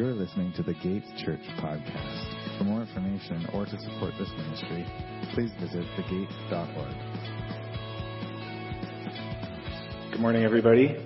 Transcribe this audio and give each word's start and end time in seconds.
You're 0.00 0.14
listening 0.14 0.50
to 0.56 0.62
the 0.62 0.72
Gates 0.72 1.08
Church 1.22 1.42
podcast. 1.58 2.56
For 2.56 2.64
more 2.64 2.80
information 2.80 3.46
or 3.52 3.66
to 3.66 3.78
support 3.82 4.14
this 4.18 4.30
ministry, 4.34 4.86
please 5.34 5.50
visit 5.60 5.84
thegate.org. 5.94 6.94
Good 10.10 10.20
morning, 10.20 10.44
everybody. 10.44 10.96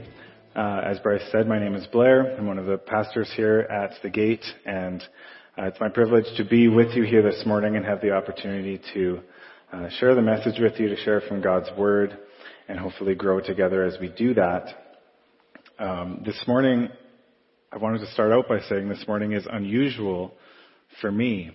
Uh, 0.54 0.82
as 0.88 1.00
Bryce 1.00 1.28
said, 1.32 1.48
my 1.48 1.58
name 1.58 1.74
is 1.74 1.84
Blair. 1.88 2.36
I'm 2.38 2.46
one 2.46 2.56
of 2.56 2.66
the 2.66 2.78
pastors 2.78 3.28
here 3.34 3.62
at 3.62 4.00
the 4.04 4.10
Gate, 4.10 4.44
and 4.64 5.02
uh, 5.58 5.64
it's 5.64 5.80
my 5.80 5.88
privilege 5.88 6.26
to 6.36 6.44
be 6.44 6.68
with 6.68 6.94
you 6.94 7.02
here 7.02 7.28
this 7.28 7.42
morning 7.44 7.74
and 7.74 7.84
have 7.84 8.00
the 8.00 8.12
opportunity 8.12 8.80
to 8.94 9.18
uh, 9.72 9.88
share 9.98 10.14
the 10.14 10.22
message 10.22 10.60
with 10.60 10.78
you, 10.78 10.86
to 10.86 10.96
share 10.98 11.20
from 11.22 11.40
God's 11.40 11.68
Word, 11.76 12.16
and 12.68 12.78
hopefully 12.78 13.16
grow 13.16 13.40
together 13.40 13.82
as 13.82 13.96
we 14.00 14.10
do 14.10 14.34
that. 14.34 14.68
Um, 15.80 16.22
this 16.24 16.40
morning, 16.46 16.90
I 17.74 17.78
wanted 17.78 18.02
to 18.02 18.12
start 18.12 18.30
out 18.30 18.46
by 18.48 18.60
saying 18.60 18.88
this 18.88 19.04
morning 19.08 19.32
is 19.32 19.48
unusual 19.50 20.32
for 21.00 21.10
me. 21.10 21.50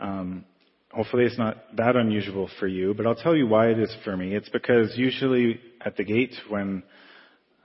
Um, 0.00 0.44
hopefully 0.90 1.22
it's 1.22 1.38
not 1.38 1.76
that 1.76 1.94
unusual 1.94 2.50
for 2.58 2.66
you, 2.66 2.94
but 2.94 3.06
I'll 3.06 3.14
tell 3.14 3.36
you 3.36 3.46
why 3.46 3.68
it 3.68 3.78
is 3.78 3.94
for 4.02 4.16
me. 4.16 4.34
It's 4.34 4.48
because 4.48 4.92
usually 4.96 5.60
at 5.80 5.96
the 5.96 6.02
gate 6.02 6.34
when 6.48 6.82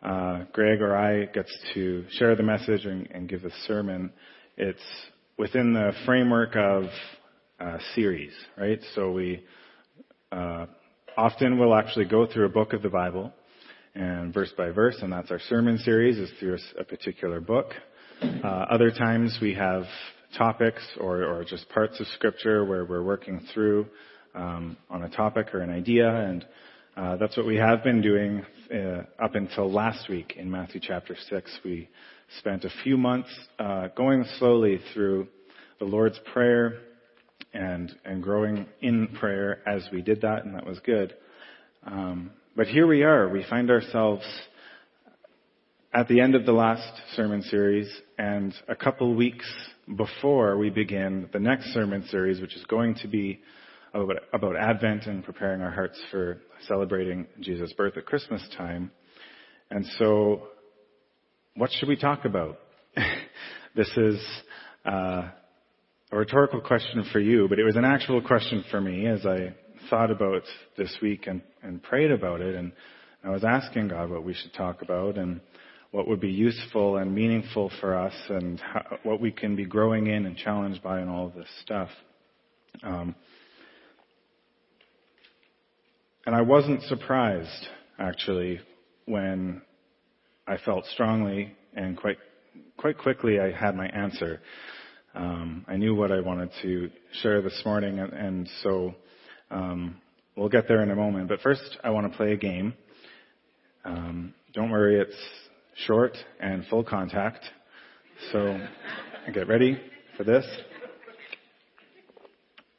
uh, 0.03 0.43
Greg 0.53 0.83
or 0.83 0.95
I 0.95 1.25
gets 1.25 1.51
to 1.73 2.05
share 2.11 2.35
the 2.35 2.43
message 2.43 2.85
and, 2.85 3.07
and 3.09 3.27
give 3.27 3.41
the 3.41 3.51
sermon, 3.65 4.13
it's 4.57 4.77
within 5.39 5.73
the 5.73 5.91
framework 6.05 6.55
of 6.55 6.83
a 7.59 7.79
series, 7.95 8.33
right? 8.59 8.79
So 8.93 9.11
we 9.11 9.43
uh, 10.31 10.67
often 11.17 11.57
will 11.57 11.73
actually 11.73 12.05
go 12.05 12.27
through 12.27 12.45
a 12.45 12.49
book 12.49 12.73
of 12.73 12.83
the 12.83 12.89
Bible 12.89 13.33
and 13.95 14.31
verse 14.31 14.51
by 14.55 14.69
verse, 14.69 14.97
and 15.01 15.11
that's 15.11 15.31
our 15.31 15.39
sermon 15.49 15.79
series 15.79 16.19
is 16.19 16.29
through 16.39 16.59
a 16.79 16.83
particular 16.83 17.41
book. 17.41 17.71
Uh, 18.21 18.47
other 18.71 18.89
times 18.89 19.37
we 19.41 19.53
have 19.53 19.83
topics 20.37 20.81
or, 20.99 21.23
or, 21.23 21.43
just 21.43 21.69
parts 21.69 21.99
of 21.99 22.07
scripture 22.15 22.65
where 22.65 22.83
we're 22.83 23.03
working 23.03 23.45
through 23.53 23.85
um, 24.33 24.75
on 24.89 25.03
a 25.03 25.09
topic 25.09 25.53
or 25.53 25.59
an 25.59 25.69
idea, 25.69 26.09
and 26.09 26.45
uh, 26.95 27.15
that's 27.17 27.37
what 27.37 27.45
we 27.45 27.55
have 27.55 27.83
been 27.83 28.01
doing 28.01 28.43
uh, 28.73 29.03
up 29.23 29.35
until 29.35 29.71
last 29.71 30.09
week 30.09 30.33
in 30.35 30.49
Matthew 30.49 30.81
chapter 30.83 31.15
six. 31.29 31.59
We 31.63 31.89
spent 32.39 32.63
a 32.65 32.71
few 32.83 32.97
months 32.97 33.29
uh, 33.59 33.89
going 33.95 34.25
slowly 34.39 34.79
through 34.93 35.27
the 35.79 35.85
Lord's 35.85 36.19
prayer 36.33 36.79
and 37.53 37.95
and 38.03 38.23
growing 38.23 38.65
in 38.81 39.09
prayer 39.19 39.61
as 39.67 39.87
we 39.91 40.01
did 40.01 40.21
that, 40.21 40.43
and 40.43 40.55
that 40.55 40.65
was 40.65 40.79
good. 40.79 41.13
Um, 41.85 42.31
but 42.55 42.65
here 42.65 42.87
we 42.87 43.03
are. 43.03 43.29
We 43.29 43.45
find 43.47 43.69
ourselves 43.69 44.25
at 45.97 46.07
the 46.07 46.21
end 46.21 46.35
of 46.35 46.45
the 46.45 46.51
last 46.51 46.93
sermon 47.15 47.41
series 47.41 47.91
and 48.19 48.53
a 48.67 48.75
couple 48.75 49.15
weeks 49.15 49.51
before 49.95 50.55
we 50.55 50.69
begin 50.69 51.27
the 51.33 51.39
next 51.39 51.73
sermon 51.73 52.05
series, 52.11 52.39
which 52.39 52.55
is 52.55 52.63
going 52.65 52.93
to 52.93 53.07
be 53.07 53.39
about, 53.95 54.17
about 54.31 54.55
Advent 54.55 55.07
and 55.07 55.23
preparing 55.23 55.59
our 55.59 55.71
hearts 55.71 55.99
for 56.11 56.37
celebrating 56.67 57.25
Jesus' 57.39 57.73
birth 57.73 57.97
at 57.97 58.05
Christmas 58.05 58.47
time. 58.55 58.91
And 59.71 59.87
so, 59.97 60.49
what 61.55 61.71
should 61.71 61.89
we 61.89 61.95
talk 61.95 62.25
about? 62.25 62.59
this 63.75 63.89
is 63.97 64.23
uh, 64.85 65.29
a 66.11 66.15
rhetorical 66.15 66.61
question 66.61 67.05
for 67.11 67.19
you, 67.19 67.47
but 67.49 67.57
it 67.57 67.63
was 67.63 67.75
an 67.75 67.85
actual 67.85 68.21
question 68.21 68.63
for 68.69 68.79
me 68.79 69.07
as 69.07 69.25
I 69.25 69.55
thought 69.89 70.11
about 70.11 70.43
this 70.77 70.95
week 71.01 71.25
and, 71.25 71.41
and 71.63 71.81
prayed 71.81 72.11
about 72.11 72.41
it. 72.41 72.53
And 72.53 72.71
I 73.23 73.31
was 73.31 73.43
asking 73.43 73.87
God 73.87 74.11
what 74.11 74.23
we 74.23 74.35
should 74.35 74.53
talk 74.53 74.83
about. 74.83 75.17
And 75.17 75.41
what 75.91 76.07
would 76.07 76.19
be 76.19 76.31
useful 76.31 76.97
and 76.97 77.13
meaningful 77.13 77.71
for 77.79 77.95
us 77.95 78.13
and 78.29 78.59
how, 78.59 78.97
what 79.03 79.21
we 79.21 79.31
can 79.31 79.55
be 79.55 79.65
growing 79.65 80.07
in 80.07 80.25
and 80.25 80.35
challenged 80.37 80.83
by 80.83 80.99
and 80.99 81.09
all 81.09 81.27
of 81.27 81.33
this 81.33 81.47
stuff. 81.61 81.89
Um, 82.83 83.15
and 86.25 86.35
I 86.35 86.41
wasn't 86.41 86.83
surprised, 86.83 87.67
actually, 87.97 88.59
when 89.05 89.61
I 90.45 90.57
felt 90.57 90.85
strongly 90.87 91.53
and 91.73 91.97
quite 91.97 92.17
quite 92.77 92.97
quickly 92.97 93.39
I 93.39 93.51
had 93.51 93.75
my 93.75 93.87
answer. 93.87 94.41
Um, 95.15 95.65
I 95.67 95.77
knew 95.77 95.95
what 95.95 96.11
I 96.11 96.19
wanted 96.19 96.51
to 96.61 96.89
share 97.21 97.41
this 97.41 97.59
morning, 97.65 97.99
and, 97.99 98.13
and 98.13 98.49
so 98.61 98.93
um, 99.49 99.97
we'll 100.35 100.49
get 100.49 100.67
there 100.67 100.83
in 100.83 100.91
a 100.91 100.95
moment. 100.95 101.27
But 101.27 101.39
first, 101.41 101.77
I 101.83 101.89
want 101.89 102.11
to 102.11 102.15
play 102.15 102.33
a 102.33 102.37
game. 102.37 102.73
Um, 103.83 104.33
don't 104.53 104.69
worry, 104.69 104.99
it's 104.99 105.15
short 105.85 106.17
and 106.39 106.65
full 106.67 106.83
contact. 106.83 107.45
So 108.31 108.59
get 109.33 109.47
ready 109.47 109.79
for 110.15 110.23
this. 110.23 110.45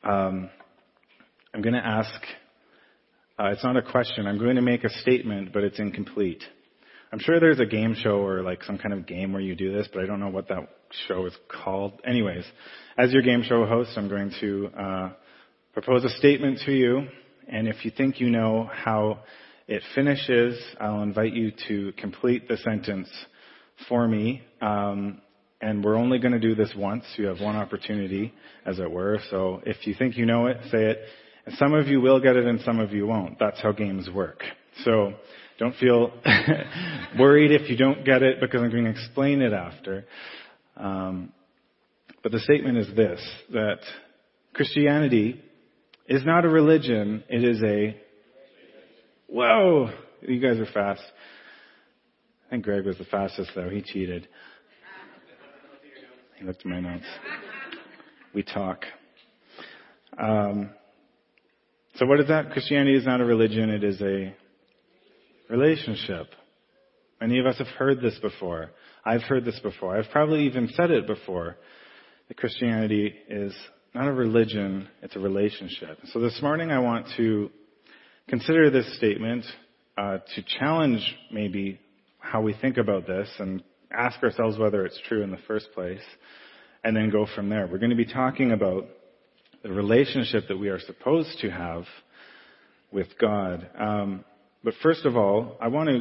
Um, 0.03 0.50
I'm 1.54 1.62
going 1.62 1.75
to 1.75 1.84
ask, 1.84 2.10
uh, 3.38 3.47
it's 3.47 3.62
not 3.62 3.76
a 3.76 3.82
question, 3.82 4.26
I'm 4.26 4.38
going 4.38 4.56
to 4.56 4.62
make 4.62 4.84
a 4.84 4.91
statement, 4.91 5.53
but 5.53 5.64
it's 5.64 5.78
incomplete. 5.78 6.42
I'm 7.12 7.19
sure 7.20 7.41
there's 7.41 7.60
a 7.60 7.66
game 7.66 7.94
show 7.94 8.19
or 8.19 8.42
like 8.42 8.62
some 8.64 8.78
kind 8.78 8.92
of 8.92 9.06
game 9.06 9.32
where 9.32 9.41
you 9.41 9.54
do 9.54 9.72
this, 9.72 9.88
but 9.92 10.03
I 10.03 10.06
don't 10.06 10.20
know 10.20 10.28
what 10.28 10.48
that 10.48 10.69
show 11.06 11.26
is 11.26 11.37
called. 11.48 12.00
Anyways, 12.06 12.44
as 12.98 13.12
your 13.12 13.22
game 13.22 13.42
show 13.42 13.64
host, 13.64 13.92
I'm 13.97 14.08
going 14.08 14.32
to 14.41 14.70
uh, 14.78 15.12
propose 15.72 16.04
a 16.04 16.10
statement 16.10 16.60
to 16.66 16.72
you, 16.72 17.06
and 17.48 17.66
if 17.66 17.84
you 17.84 17.91
think 17.91 18.20
you 18.20 18.28
know 18.28 18.69
how 18.72 19.20
it 19.68 19.82
finishes. 19.94 20.58
I'll 20.80 21.02
invite 21.02 21.34
you 21.34 21.52
to 21.68 21.92
complete 21.98 22.48
the 22.48 22.56
sentence 22.56 23.08
for 23.88 24.08
me. 24.08 24.42
Um, 24.62 25.20
and 25.60 25.84
we're 25.84 25.96
only 25.96 26.18
going 26.18 26.32
to 26.32 26.40
do 26.40 26.54
this 26.54 26.72
once. 26.76 27.04
You 27.16 27.26
have 27.26 27.40
one 27.40 27.54
opportunity, 27.54 28.32
as 28.64 28.78
it 28.78 28.90
were. 28.90 29.18
So 29.30 29.60
if 29.66 29.86
you 29.86 29.94
think 29.94 30.16
you 30.16 30.24
know 30.24 30.46
it, 30.46 30.56
say 30.70 30.84
it. 30.84 31.00
And 31.44 31.56
some 31.56 31.74
of 31.74 31.86
you 31.86 32.00
will 32.00 32.20
get 32.20 32.36
it 32.36 32.46
and 32.46 32.60
some 32.62 32.80
of 32.80 32.92
you 32.92 33.06
won't. 33.06 33.38
That's 33.38 33.60
how 33.60 33.72
games 33.72 34.08
work. 34.08 34.42
So 34.84 35.12
don't 35.58 35.74
feel 35.76 36.12
worried 37.18 37.52
if 37.52 37.68
you 37.68 37.76
don't 37.76 38.04
get 38.04 38.22
it 38.22 38.40
because 38.40 38.62
I'm 38.62 38.70
going 38.70 38.84
to 38.84 38.90
explain 38.90 39.42
it 39.42 39.52
after. 39.52 40.06
Um, 40.76 41.32
but 42.22 42.32
the 42.32 42.40
statement 42.40 42.78
is 42.78 42.94
this, 42.96 43.20
that 43.52 43.80
Christianity 44.54 45.42
is 46.08 46.24
not 46.24 46.44
a 46.44 46.48
religion, 46.48 47.22
it 47.28 47.44
is 47.44 47.62
a 47.62 48.07
Whoa! 49.28 49.90
You 50.22 50.40
guys 50.40 50.58
are 50.58 50.72
fast. 50.72 51.02
I 52.46 52.50
think 52.50 52.64
Greg 52.64 52.86
was 52.86 52.96
the 52.96 53.04
fastest 53.04 53.50
though. 53.54 53.68
He 53.68 53.82
cheated. 53.82 54.26
He 56.38 56.46
looked 56.46 56.60
at 56.60 56.66
my 56.66 56.80
notes. 56.80 57.04
We 58.34 58.42
talk. 58.42 58.84
Um, 60.18 60.70
so 61.96 62.06
what 62.06 62.20
is 62.20 62.28
that? 62.28 62.52
Christianity 62.52 62.96
is 62.96 63.04
not 63.04 63.20
a 63.20 63.24
religion, 63.24 63.68
it 63.68 63.84
is 63.84 64.00
a 64.00 64.34
relationship. 65.50 66.28
Many 67.20 67.38
of 67.38 67.44
us 67.44 67.58
have 67.58 67.66
heard 67.66 68.00
this 68.00 68.18
before. 68.20 68.70
I've 69.04 69.22
heard 69.22 69.44
this 69.44 69.60
before. 69.60 69.98
I've 69.98 70.10
probably 70.10 70.46
even 70.46 70.68
said 70.74 70.90
it 70.90 71.06
before. 71.06 71.56
That 72.28 72.38
Christianity 72.38 73.14
is 73.28 73.54
not 73.94 74.08
a 74.08 74.12
religion, 74.12 74.88
it's 75.02 75.16
a 75.16 75.20
relationship. 75.20 75.98
So 76.12 76.20
this 76.20 76.40
morning 76.40 76.70
I 76.70 76.78
want 76.78 77.08
to 77.18 77.50
consider 78.28 78.70
this 78.70 78.96
statement 78.96 79.44
uh, 79.96 80.18
to 80.34 80.42
challenge 80.58 81.00
maybe 81.32 81.80
how 82.18 82.42
we 82.42 82.54
think 82.54 82.76
about 82.76 83.06
this 83.06 83.28
and 83.38 83.62
ask 83.90 84.22
ourselves 84.22 84.58
whether 84.58 84.84
it's 84.84 85.00
true 85.08 85.22
in 85.22 85.30
the 85.30 85.38
first 85.48 85.72
place, 85.72 86.02
and 86.84 86.94
then 86.94 87.10
go 87.10 87.26
from 87.34 87.48
there. 87.48 87.66
We're 87.66 87.78
going 87.78 87.90
to 87.90 87.96
be 87.96 88.04
talking 88.04 88.52
about 88.52 88.86
the 89.62 89.72
relationship 89.72 90.44
that 90.48 90.56
we 90.56 90.68
are 90.68 90.78
supposed 90.78 91.38
to 91.40 91.50
have 91.50 91.84
with 92.92 93.08
God. 93.20 93.68
Um, 93.78 94.24
but 94.62 94.74
first 94.82 95.04
of 95.04 95.16
all, 95.16 95.56
I 95.60 95.68
want 95.68 95.88
to 95.88 96.00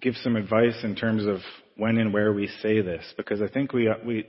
give 0.00 0.14
some 0.22 0.36
advice 0.36 0.78
in 0.82 0.96
terms 0.96 1.26
of 1.26 1.38
when 1.76 1.98
and 1.98 2.12
where 2.12 2.32
we 2.32 2.48
say 2.62 2.80
this, 2.80 3.04
because 3.16 3.42
I 3.42 3.48
think 3.48 3.72
we 3.72 3.90
we 4.04 4.26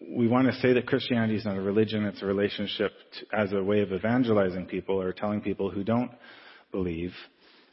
we 0.00 0.28
want 0.28 0.46
to 0.46 0.58
say 0.60 0.72
that 0.72 0.86
Christianity 0.86 1.36
is 1.36 1.44
not 1.44 1.56
a 1.56 1.60
religion; 1.60 2.04
it's 2.04 2.22
a 2.22 2.26
relationship 2.26 2.92
to, 3.18 3.36
as 3.36 3.52
a 3.52 3.62
way 3.62 3.80
of 3.80 3.92
evangelizing 3.92 4.66
people 4.66 5.00
or 5.00 5.12
telling 5.12 5.40
people 5.40 5.70
who 5.70 5.84
don't 5.84 6.10
believe. 6.72 7.12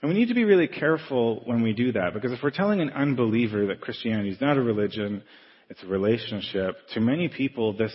And 0.01 0.11
we 0.11 0.17
need 0.17 0.27
to 0.27 0.35
be 0.35 0.43
really 0.43 0.67
careful 0.67 1.41
when 1.45 1.63
we 1.63 1.73
do 1.73 1.91
that, 1.93 2.13
because 2.13 2.31
if 2.31 2.39
we're 2.43 2.51
telling 2.51 2.81
an 2.81 2.91
unbeliever 2.91 3.67
that 3.67 3.81
Christianity 3.81 4.29
is 4.29 4.41
not 4.41 4.57
a 4.57 4.61
religion, 4.61 5.23
it's 5.69 5.81
a 5.83 5.87
relationship, 5.87 6.75
to 6.93 6.99
many 6.99 7.29
people 7.29 7.73
this 7.73 7.93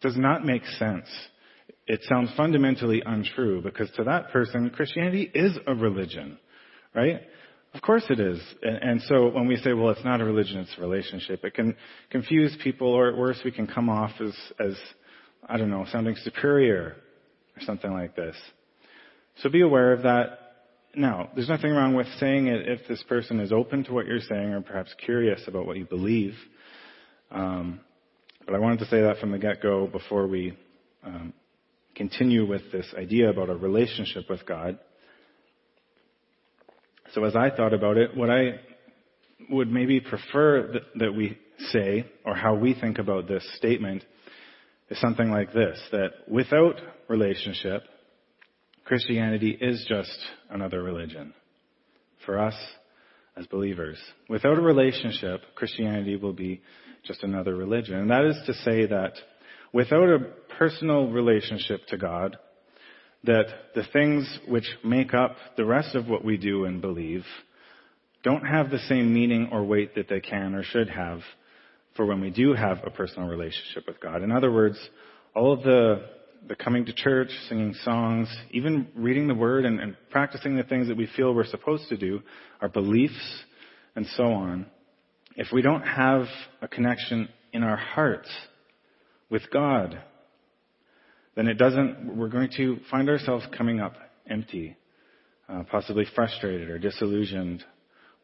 does 0.00 0.16
not 0.16 0.44
make 0.44 0.64
sense. 0.78 1.06
It 1.86 2.00
sounds 2.08 2.30
fundamentally 2.36 3.02
untrue, 3.04 3.60
because 3.60 3.90
to 3.96 4.04
that 4.04 4.30
person, 4.30 4.70
Christianity 4.70 5.30
is 5.34 5.56
a 5.66 5.74
religion, 5.74 6.38
right? 6.94 7.20
Of 7.74 7.82
course 7.82 8.04
it 8.08 8.20
is. 8.20 8.40
And, 8.62 8.76
and, 8.76 9.02
so 9.02 9.28
when 9.28 9.48
we 9.48 9.56
say, 9.56 9.72
well, 9.72 9.90
it's 9.90 10.04
not 10.04 10.20
a 10.20 10.24
religion, 10.24 10.58
it's 10.58 10.74
a 10.78 10.80
relationship, 10.80 11.44
it 11.44 11.54
can 11.54 11.76
confuse 12.10 12.56
people, 12.62 12.88
or 12.88 13.08
at 13.08 13.16
worst, 13.16 13.40
we 13.44 13.50
can 13.50 13.66
come 13.66 13.88
off 13.88 14.12
as, 14.20 14.34
as 14.60 14.76
I 15.48 15.56
don't 15.56 15.70
know, 15.70 15.84
sounding 15.90 16.14
superior 16.22 16.96
or 17.56 17.62
something 17.62 17.92
like 17.92 18.14
this. 18.14 18.36
So 19.38 19.50
be 19.50 19.62
aware 19.62 19.92
of 19.92 20.02
that. 20.02 20.38
Now, 20.94 21.30
there's 21.34 21.48
nothing 21.48 21.72
wrong 21.72 21.94
with 21.94 22.06
saying 22.20 22.46
it 22.46 22.68
if 22.68 22.86
this 22.88 23.02
person 23.08 23.40
is 23.40 23.50
open 23.50 23.82
to 23.84 23.92
what 23.92 24.06
you're 24.06 24.20
saying 24.20 24.50
or 24.50 24.60
perhaps 24.60 24.94
curious 25.04 25.42
about 25.48 25.66
what 25.66 25.76
you 25.76 25.84
believe. 25.84 26.34
Um, 27.32 27.80
but 28.46 28.54
I 28.54 28.58
wanted 28.58 28.78
to 28.80 28.86
say 28.86 29.00
that 29.02 29.18
from 29.18 29.32
the 29.32 29.38
get-go 29.38 29.88
before 29.88 30.28
we 30.28 30.56
um, 31.02 31.32
continue 31.96 32.46
with 32.46 32.70
this 32.70 32.86
idea 32.96 33.30
about 33.30 33.48
a 33.48 33.56
relationship 33.56 34.30
with 34.30 34.46
God. 34.46 34.78
So 37.14 37.24
as 37.24 37.36
I 37.36 37.50
thought 37.50 37.72
about 37.72 37.96
it, 37.96 38.16
what 38.16 38.28
I 38.28 38.60
would 39.48 39.70
maybe 39.70 40.00
prefer 40.00 40.72
that, 40.72 40.82
that 40.96 41.14
we 41.14 41.38
say, 41.70 42.06
or 42.24 42.34
how 42.34 42.56
we 42.56 42.74
think 42.74 42.98
about 42.98 43.28
this 43.28 43.48
statement, 43.56 44.04
is 44.90 45.00
something 45.00 45.30
like 45.30 45.52
this, 45.52 45.80
that 45.92 46.10
without 46.28 46.74
relationship, 47.08 47.82
Christianity 48.84 49.56
is 49.58 49.86
just 49.88 50.18
another 50.50 50.82
religion 50.82 51.32
for 52.26 52.38
us 52.38 52.56
as 53.36 53.46
believers. 53.46 53.98
Without 54.28 54.58
a 54.58 54.62
relationship, 54.62 55.42
Christianity 55.54 56.16
will 56.16 56.32
be 56.32 56.62
just 57.04 57.22
another 57.22 57.54
religion. 57.54 57.94
And 57.94 58.10
that 58.10 58.24
is 58.24 58.36
to 58.46 58.54
say 58.54 58.86
that 58.86 59.12
without 59.72 60.08
a 60.08 60.18
personal 60.58 61.10
relationship 61.10 61.86
to 61.88 61.96
God, 61.96 62.36
that 63.24 63.46
the 63.74 63.84
things 63.92 64.38
which 64.48 64.66
make 64.84 65.14
up 65.14 65.36
the 65.56 65.64
rest 65.64 65.94
of 65.94 66.08
what 66.08 66.24
we 66.24 66.36
do 66.36 66.64
and 66.64 66.80
believe 66.80 67.24
don't 68.22 68.44
have 68.44 68.70
the 68.70 68.78
same 68.78 69.12
meaning 69.12 69.48
or 69.52 69.64
weight 69.64 69.94
that 69.94 70.08
they 70.08 70.20
can 70.20 70.54
or 70.54 70.62
should 70.62 70.88
have 70.88 71.20
for 71.96 72.06
when 72.06 72.20
we 72.20 72.30
do 72.30 72.54
have 72.54 72.78
a 72.84 72.90
personal 72.90 73.28
relationship 73.28 73.86
with 73.86 74.00
God. 74.00 74.22
In 74.22 74.32
other 74.32 74.50
words, 74.50 74.78
all 75.34 75.52
of 75.52 75.62
the, 75.62 76.06
the 76.48 76.56
coming 76.56 76.84
to 76.86 76.92
church, 76.92 77.28
singing 77.48 77.74
songs, 77.82 78.28
even 78.50 78.88
reading 78.96 79.28
the 79.28 79.34
Word 79.34 79.64
and, 79.64 79.80
and 79.80 79.96
practicing 80.10 80.56
the 80.56 80.62
things 80.64 80.88
that 80.88 80.96
we 80.96 81.08
feel 81.16 81.34
we're 81.34 81.44
supposed 81.44 81.88
to 81.88 81.96
do, 81.96 82.20
our 82.60 82.68
beliefs, 82.68 83.44
and 83.94 84.06
so 84.16 84.24
on, 84.24 84.66
if 85.36 85.48
we 85.52 85.62
don't 85.62 85.82
have 85.82 86.24
a 86.62 86.68
connection 86.68 87.28
in 87.52 87.62
our 87.62 87.76
hearts 87.76 88.28
with 89.30 89.42
God, 89.52 90.00
then 91.34 91.48
it 91.48 91.54
doesn't, 91.54 92.16
we're 92.16 92.28
going 92.28 92.50
to 92.56 92.78
find 92.90 93.08
ourselves 93.08 93.44
coming 93.56 93.80
up 93.80 93.94
empty, 94.28 94.76
uh, 95.48 95.64
possibly 95.70 96.06
frustrated 96.14 96.68
or 96.68 96.78
disillusioned 96.78 97.64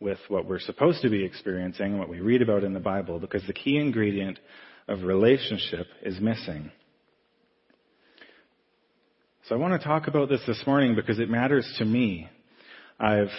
with 0.01 0.19
what 0.29 0.47
we're 0.47 0.61
supposed 0.61 1.03
to 1.03 1.11
be 1.11 1.25
experiencing, 1.25 1.87
and 1.87 1.99
what 1.99 2.09
we 2.09 2.21
read 2.21 2.41
about 2.41 2.65
in 2.65 2.73
the 2.73 2.81
Bible, 2.81 3.19
because 3.19 3.47
the 3.47 3.53
key 3.53 3.77
ingredient 3.77 4.39
of 4.89 5.03
relationship 5.03 5.87
is 6.03 6.19
missing. 6.21 6.71
So 9.47 9.55
I 9.55 9.59
want 9.59 9.81
to 9.81 9.87
talk 9.87 10.07
about 10.07 10.29
this 10.29 10.41
this 10.47 10.63
morning 10.67 10.95
because 10.95 11.19
it 11.19 11.29
matters 11.29 11.71
to 11.79 11.85
me. 11.85 12.29
I've 12.99 13.33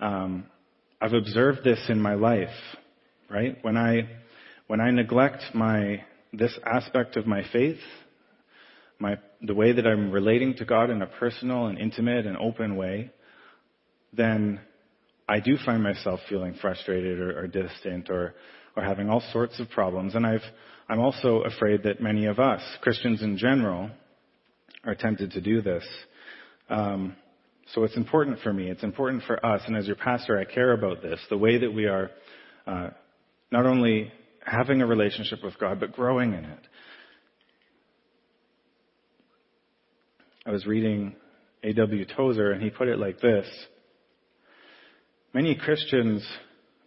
um, 0.00 0.46
I've 1.00 1.12
observed 1.12 1.60
this 1.64 1.78
in 1.88 2.00
my 2.00 2.14
life, 2.14 2.48
right? 3.28 3.56
When 3.62 3.76
I 3.76 4.08
when 4.68 4.80
I 4.80 4.90
neglect 4.90 5.42
my 5.54 6.02
this 6.32 6.58
aspect 6.64 7.16
of 7.16 7.26
my 7.26 7.42
faith, 7.52 7.78
my 8.98 9.16
the 9.42 9.54
way 9.54 9.72
that 9.72 9.86
I'm 9.86 10.10
relating 10.10 10.54
to 10.56 10.64
God 10.64 10.90
in 10.90 11.02
a 11.02 11.06
personal 11.06 11.66
and 11.66 11.78
intimate 11.78 12.26
and 12.26 12.36
open 12.36 12.76
way, 12.76 13.10
then 14.12 14.60
I 15.28 15.40
do 15.40 15.56
find 15.64 15.82
myself 15.82 16.20
feeling 16.28 16.54
frustrated 16.60 17.18
or, 17.18 17.40
or 17.40 17.46
distant 17.46 18.10
or, 18.10 18.34
or 18.76 18.82
having 18.82 19.08
all 19.08 19.22
sorts 19.32 19.58
of 19.60 19.70
problems. 19.70 20.14
And 20.14 20.26
I've, 20.26 20.42
I'm 20.88 21.00
also 21.00 21.42
afraid 21.42 21.84
that 21.84 22.00
many 22.00 22.26
of 22.26 22.38
us, 22.38 22.62
Christians 22.82 23.22
in 23.22 23.38
general, 23.38 23.90
are 24.84 24.94
tempted 24.94 25.32
to 25.32 25.40
do 25.40 25.62
this. 25.62 25.84
Um, 26.68 27.16
so 27.72 27.84
it's 27.84 27.96
important 27.96 28.40
for 28.40 28.52
me. 28.52 28.70
It's 28.70 28.82
important 28.82 29.22
for 29.26 29.44
us. 29.44 29.62
And 29.66 29.76
as 29.76 29.86
your 29.86 29.96
pastor, 29.96 30.38
I 30.38 30.44
care 30.44 30.72
about 30.72 31.02
this. 31.02 31.18
The 31.30 31.38
way 31.38 31.58
that 31.58 31.72
we 31.72 31.86
are 31.86 32.10
uh, 32.66 32.90
not 33.50 33.64
only 33.64 34.12
having 34.44 34.82
a 34.82 34.86
relationship 34.86 35.38
with 35.42 35.58
God, 35.58 35.80
but 35.80 35.92
growing 35.92 36.34
in 36.34 36.44
it. 36.44 36.60
I 40.46 40.50
was 40.50 40.66
reading 40.66 41.16
A.W. 41.62 42.04
Tozer, 42.16 42.52
and 42.52 42.62
he 42.62 42.70
put 42.70 42.88
it 42.88 42.98
like 42.98 43.20
this 43.20 43.46
Many 45.32 45.56
Christians 45.56 46.24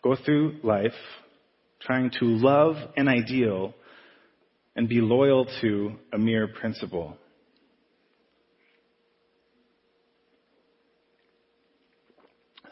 go 0.04 0.16
through 0.16 0.60
life 0.64 0.94
trying 1.82 2.12
to 2.20 2.26
love 2.26 2.76
an 2.96 3.08
ideal 3.08 3.74
and 4.76 4.88
be 4.88 5.02
loyal 5.02 5.48
to 5.62 5.94
a 6.14 6.18
mere 6.18 6.48
principle. 6.48 7.18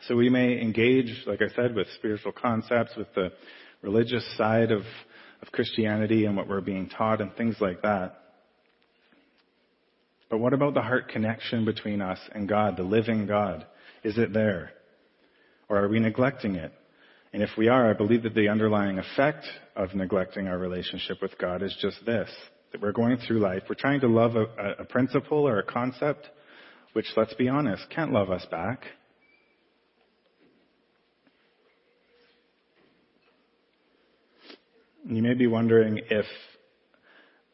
So 0.08 0.16
we 0.16 0.30
may 0.30 0.62
engage, 0.62 1.24
like 1.26 1.42
I 1.42 1.54
said, 1.56 1.74
with 1.74 1.88
spiritual 1.96 2.32
concepts, 2.32 2.96
with 2.96 3.08
the 3.16 3.32
religious 3.82 4.24
side 4.38 4.72
of, 4.72 4.82
of 5.42 5.52
Christianity 5.52 6.26
and 6.26 6.38
what 6.38 6.48
we're 6.48 6.62
being 6.62 6.90
taught 6.90 7.22
and 7.22 7.36
things 7.36 7.56
like 7.60 7.82
that. 7.82 8.25
But 10.30 10.40
what 10.40 10.54
about 10.54 10.74
the 10.74 10.82
heart 10.82 11.10
connection 11.10 11.66
between 11.66 12.02
us 12.02 12.20
and 12.34 12.50
God, 12.50 12.78
the 12.78 12.84
living 12.84 13.28
God? 13.28 13.66
Is 14.04 14.18
it 14.18 14.34
there? 14.34 14.72
Or 15.70 15.84
are 15.84 15.88
we 15.88 16.00
neglecting 16.00 16.56
it? 16.56 16.72
And 17.34 17.44
if 17.44 17.50
we 17.58 17.68
are, 17.68 17.90
I 17.90 17.94
believe 17.94 18.24
that 18.24 18.34
the 18.34 18.50
underlying 18.50 18.98
effect 18.98 19.46
of 19.76 19.94
neglecting 19.94 20.48
our 20.48 20.58
relationship 20.58 21.22
with 21.22 21.38
God 21.38 21.62
is 21.62 21.76
just 21.82 22.06
this 22.06 22.30
that 22.72 22.82
we're 22.82 22.92
going 22.92 23.18
through 23.18 23.40
life, 23.40 23.64
we're 23.70 23.76
trying 23.76 24.02
to 24.02 24.08
love 24.08 24.36
a, 24.36 24.46
a 24.80 24.84
principle 24.84 25.48
or 25.48 25.60
a 25.60 25.64
concept, 25.64 26.28
which, 26.92 27.06
let's 27.16 27.34
be 27.36 27.48
honest, 27.48 27.84
can't 27.90 28.12
love 28.12 28.30
us 28.30 28.46
back. 28.52 28.84
You 35.08 35.22
may 35.22 35.36
be 35.36 35.48
wondering 35.48 36.02
if 36.10 36.26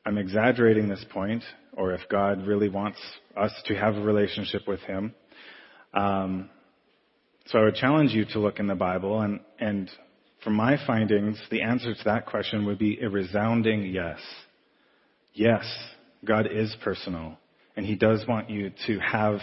I'm 0.06 0.18
exaggerating 0.18 0.88
this 0.88 1.06
point, 1.12 1.44
or 1.74 1.94
if 1.94 2.02
God 2.10 2.48
really 2.48 2.70
wants 2.70 2.98
us 3.38 3.52
to 3.66 3.76
have 3.76 3.96
a 3.96 4.02
relationship 4.02 4.68
with 4.68 4.80
Him. 4.82 5.14
Um, 5.94 6.50
so 7.46 7.60
I 7.60 7.64
would 7.66 7.76
challenge 7.76 8.12
you 8.12 8.26
to 8.34 8.40
look 8.40 8.60
in 8.60 8.68
the 8.68 8.76
Bible, 8.76 9.22
and, 9.22 9.42
and 9.60 9.92
from 10.44 10.54
my 10.54 10.78
findings, 10.88 11.40
the 11.52 11.62
answer 11.62 11.94
to 11.94 12.04
that 12.06 12.26
question 12.26 12.66
would 12.66 12.80
be 12.80 13.00
a 13.00 13.10
resounding 13.10 13.86
yes. 13.86 14.20
Yes, 15.34 15.66
God 16.26 16.48
is 16.52 16.76
personal, 16.84 17.38
and 17.76 17.86
He 17.86 17.96
does 17.96 18.26
want 18.28 18.50
you 18.50 18.72
to 18.88 19.00
have 19.00 19.40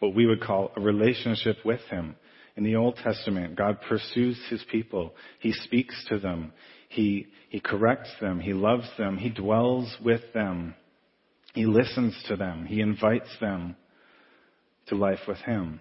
what 0.00 0.14
we 0.14 0.26
would 0.26 0.42
call 0.42 0.72
a 0.76 0.80
relationship 0.80 1.56
with 1.64 1.80
Him. 1.88 2.16
In 2.56 2.64
the 2.64 2.76
Old 2.76 2.96
Testament, 2.96 3.56
God 3.56 3.78
pursues 3.86 4.38
His 4.48 4.64
people. 4.70 5.14
He 5.40 5.52
speaks 5.52 5.94
to 6.08 6.18
them. 6.18 6.52
He, 6.88 7.26
he 7.50 7.60
corrects 7.60 8.10
them. 8.20 8.40
He 8.40 8.54
loves 8.54 8.88
them. 8.96 9.18
He 9.18 9.28
dwells 9.28 9.94
with 10.02 10.22
them. 10.32 10.74
He 11.52 11.66
listens 11.66 12.16
to 12.28 12.36
them. 12.36 12.64
He 12.64 12.80
invites 12.80 13.28
them 13.40 13.76
to 14.86 14.94
life 14.94 15.20
with 15.28 15.38
Him. 15.38 15.80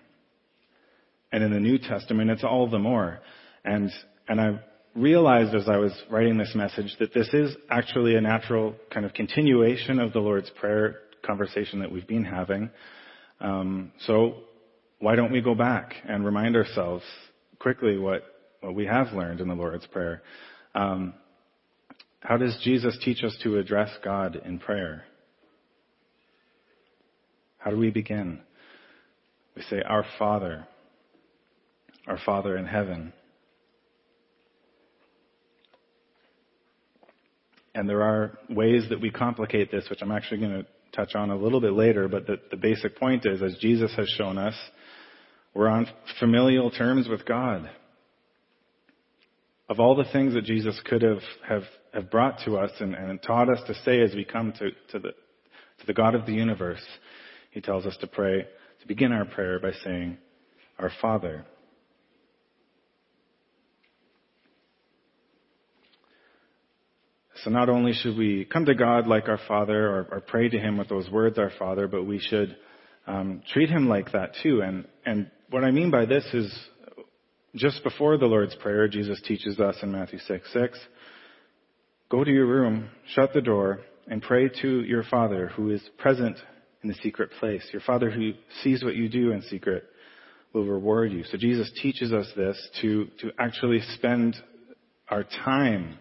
And 1.32 1.44
in 1.44 1.52
the 1.52 1.60
New 1.60 1.78
Testament, 1.78 2.30
it's 2.30 2.44
all 2.44 2.70
the 2.70 2.80
more. 2.80 3.20
And, 3.64 3.90
and 4.28 4.42
I 4.42 4.60
realized 4.96 5.54
as 5.54 5.68
I 5.68 5.78
was 5.78 5.94
writing 6.10 6.38
this 6.38 6.54
message 6.56 6.96
that 7.00 7.14
this 7.14 7.28
is 7.34 7.56
actually 7.70 8.16
a 8.16 8.22
natural 8.22 8.76
kind 8.94 9.06
of 9.06 9.14
continuation 9.14 10.00
of 10.00 10.14
the 10.14 10.20
Lord's 10.20 10.50
Prayer 10.52 11.00
conversation 11.26 11.80
that 11.80 11.92
we've 11.92 12.08
been 12.08 12.24
having. 12.24 12.70
Um, 13.42 13.92
so 14.06 14.36
why 15.06 15.16
don't 15.16 15.32
we 15.32 15.40
go 15.40 15.54
back 15.54 15.94
and 16.08 16.26
remind 16.26 16.56
ourselves 16.56 17.04
quickly 17.60 17.96
what, 17.96 18.24
what 18.62 18.74
we 18.74 18.88
have 18.88 19.14
learned 19.14 19.40
in 19.40 19.48
the 19.48 19.54
Lord's 19.54 19.86
Prayer? 19.86 20.24
Um, 20.74 21.14
how 22.22 22.38
does 22.38 22.58
Jesus 22.64 22.98
teach 23.06 23.24
us 23.24 23.38
to 23.44 23.60
address 23.60 23.92
God 24.04 24.42
in 24.44 24.58
prayer? 24.58 25.04
How 27.60 27.70
do 27.70 27.78
we 27.78 27.92
begin? 27.92 28.40
We 29.56 29.62
say, 29.70 29.84
Our 29.84 30.06
Father 30.18 30.66
our 32.08 32.20
Father 32.26 32.58
in 32.58 32.66
heaven. 32.66 33.14
And 37.74 37.90
there 37.90 38.04
are 38.04 38.38
ways 38.50 38.86
that 38.90 39.02
we 39.02 39.12
complicate 39.12 39.72
this, 39.72 39.86
which 39.90 40.00
I'm 40.02 40.12
actually 40.12 40.40
going 40.40 40.64
to 40.64 40.66
touch 40.96 41.14
on 41.16 41.30
a 41.30 41.36
little 41.36 41.60
bit 41.60 41.74
later, 41.74 42.08
but 42.08 42.26
the, 42.26 42.40
the 42.50 42.58
basic 42.58 42.98
point 42.98 43.26
is, 43.26 43.42
as 43.42 43.56
Jesus 43.60 43.94
has 43.98 44.08
shown 44.18 44.38
us, 44.38 44.56
we're 45.56 45.70
on 45.70 45.88
familial 46.20 46.70
terms 46.70 47.08
with 47.08 47.26
God. 47.26 47.70
Of 49.70 49.80
all 49.80 49.96
the 49.96 50.12
things 50.12 50.34
that 50.34 50.44
Jesus 50.44 50.80
could 50.86 51.02
have, 51.02 51.22
have, 51.48 51.64
have 51.94 52.12
brought 52.12 52.40
to 52.44 52.58
us 52.58 52.72
and, 52.80 52.94
and 52.94 53.24
taught 53.24 53.50
us 53.50 53.62
to 53.66 53.74
say 53.86 54.02
as 54.02 54.14
we 54.14 54.26
come 54.26 54.52
to, 54.52 54.70
to, 54.92 55.00
the, 55.00 55.12
to 55.80 55.86
the 55.88 55.94
God 55.94 56.14
of 56.14 56.26
the 56.26 56.34
universe, 56.34 56.86
He 57.52 57.62
tells 57.62 57.86
us 57.86 57.96
to 58.02 58.08
pray, 58.08 58.42
to 58.82 58.88
begin 58.88 59.14
our 59.14 59.24
prayer 59.24 59.60
by 59.60 59.72
saying, 59.84 60.18
Our 60.78 60.92
Father. 61.02 61.46
So 67.44 67.50
not 67.50 67.70
only 67.70 67.94
should 67.94 68.18
we 68.18 68.44
come 68.46 68.66
to 68.66 68.76
God 68.76 69.08
like 69.08 69.30
our 69.30 69.40
Father 69.48 69.88
or, 69.88 70.08
or 70.12 70.20
pray 70.20 70.50
to 70.50 70.60
Him 70.60 70.78
with 70.78 70.90
those 70.90 71.10
words, 71.10 71.40
our 71.40 71.52
Father, 71.58 71.88
but 71.88 72.04
we 72.04 72.20
should 72.20 72.58
um, 73.08 73.42
treat 73.54 73.70
Him 73.70 73.88
like 73.88 74.12
that 74.12 74.34
too. 74.44 74.62
And, 74.62 74.86
and 75.06 75.32
what 75.50 75.64
I 75.64 75.72
mean 75.72 75.92
by 75.92 76.06
this 76.06 76.26
is 76.34 76.54
just 77.56 77.84
before 77.84 78.18
the 78.18 78.26
Lord's 78.26 78.56
Prayer, 78.56 78.88
Jesus 78.88 79.22
teaches 79.22 79.60
us 79.60 79.78
in 79.82 79.92
Matthew 79.92 80.20
6 80.20 80.54
6, 80.54 80.80
Go 82.10 82.24
to 82.24 82.32
your 82.32 82.46
room, 82.46 82.90
shut 83.14 83.34
the 83.34 83.42
door, 83.42 83.80
and 84.08 84.22
pray 84.22 84.50
to 84.62 84.82
your 84.84 85.04
Father 85.04 85.48
who 85.48 85.72
is 85.72 85.82
present 85.98 86.38
in 86.84 86.90
the 86.90 86.96
secret 86.96 87.32
place. 87.40 87.68
Your 87.72 87.82
Father 87.82 88.12
who 88.12 88.34
sees 88.62 88.84
what 88.84 88.96
you 88.96 89.10
do 89.10 89.32
in 89.32 89.42
secret 89.44 89.84
will 90.54 90.66
reward 90.66 91.12
you. 91.12 91.24
So 91.24 91.38
Jesus 91.38 91.72
teaches 91.82 92.14
us 92.14 92.28
this 92.36 92.58
to, 92.82 93.08
to 93.22 93.32
actually 93.40 93.82
spend 93.96 94.36
our 95.10 95.24
time 95.24 95.98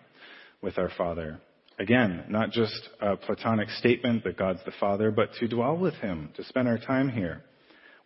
with 0.61 0.79
our 0.79 0.91
Father. 0.97 1.41
Again, 1.79 2.25
not 2.29 2.51
just 2.51 2.89
a 3.01 3.17
platonic 3.17 3.69
statement 3.71 4.25
that 4.25 4.37
God's 4.37 4.65
the 4.65 4.73
Father, 4.79 5.11
but 5.11 5.31
to 5.41 5.49
dwell 5.49 5.77
with 5.77 5.95
Him, 5.95 6.31
to 6.37 6.45
spend 6.45 6.69
our 6.69 6.79
time 6.79 7.09
here 7.09 7.43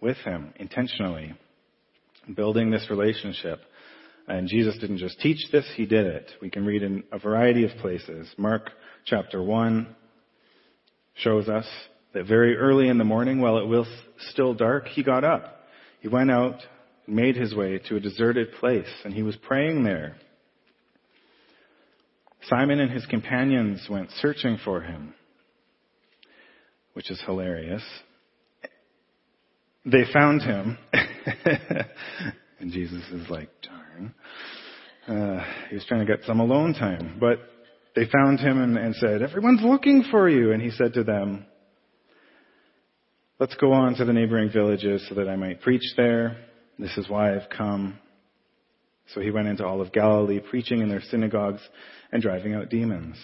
with 0.00 0.17
Him 0.19 0.52
intentionally, 0.57 1.35
building 2.35 2.71
this 2.71 2.87
relationship. 2.90 3.61
And 4.26 4.49
Jesus 4.49 4.76
didn't 4.78 4.99
just 4.99 5.21
teach 5.21 5.50
this, 5.50 5.67
He 5.76 5.87
did 5.87 6.07
it. 6.07 6.31
We 6.43 6.50
can 6.50 6.67
read 6.67 6.83
in 6.83 7.05
a 7.12 7.19
variety 7.19 7.64
of 7.64 7.71
places. 7.81 8.28
Mark 8.37 8.71
chapter 9.05 9.43
1 9.43 9.95
shows 11.14 11.49
us 11.49 11.67
that 12.14 12.26
very 12.26 12.57
early 12.57 12.88
in 12.88 12.99
the 12.99 13.05
morning, 13.05 13.40
while 13.40 13.59
it 13.59 13.67
was 13.67 13.87
still 14.31 14.55
dark, 14.55 14.88
He 14.88 15.02
got 15.02 15.25
up. 15.25 15.62
He 16.00 16.09
went 16.09 16.31
out, 16.31 16.61
and 17.07 17.17
made 17.17 17.37
His 17.37 17.55
way 17.55 17.78
to 17.88 17.97
a 17.97 18.00
deserted 18.00 18.52
place, 18.61 18.93
and 19.05 19.14
He 19.14 19.23
was 19.23 19.37
praying 19.37 19.85
there. 19.85 20.17
Simon 22.49 22.81
and 22.81 22.90
his 22.90 23.05
companions 23.07 23.87
went 23.90 24.11
searching 24.23 24.59
for 24.64 24.81
him, 24.81 25.12
which 26.95 27.11
is 27.11 27.21
hilarious. 27.26 27.83
They 29.90 30.04
found 30.12 30.42
him, 30.42 30.76
and 32.61 32.71
Jesus 32.71 33.02
is 33.11 33.30
like, 33.30 33.49
darn. 33.62 34.14
Uh, 35.07 35.42
he 35.71 35.76
was 35.76 35.85
trying 35.87 36.07
to 36.07 36.16
get 36.16 36.26
some 36.26 36.40
alone 36.40 36.75
time, 36.75 37.16
but 37.18 37.38
they 37.97 38.04
found 38.12 38.38
him 38.38 38.61
and, 38.61 38.76
and 38.76 38.95
said, 38.97 39.23
everyone's 39.23 39.62
looking 39.62 40.04
for 40.11 40.28
you. 40.28 40.52
And 40.52 40.61
he 40.61 40.71
said 40.71 40.92
to 40.95 41.04
them, 41.04 41.47
let's 43.40 43.54
go 43.54 43.73
on 43.73 43.95
to 43.95 44.04
the 44.04 44.12
neighboring 44.12 44.50
villages 44.52 45.07
so 45.09 45.14
that 45.14 45.28
I 45.28 45.37
might 45.37 45.62
preach 45.62 45.95
there. 45.97 46.37
This 46.78 46.97
is 46.99 47.09
why 47.09 47.35
I've 47.35 47.49
come. 47.49 47.99
So 49.14 49.23
he 49.23 49.30
went 49.30 49.49
into 49.49 49.66
all 49.66 49.80
of 49.80 49.92
Galilee, 49.92 50.40
preaching 50.40 50.83
in 50.83 50.90
their 50.90 51.00
synagogues 51.00 51.62
and 52.12 52.23
driving 52.23 52.54
out 52.54 52.68
demons. 52.68 53.16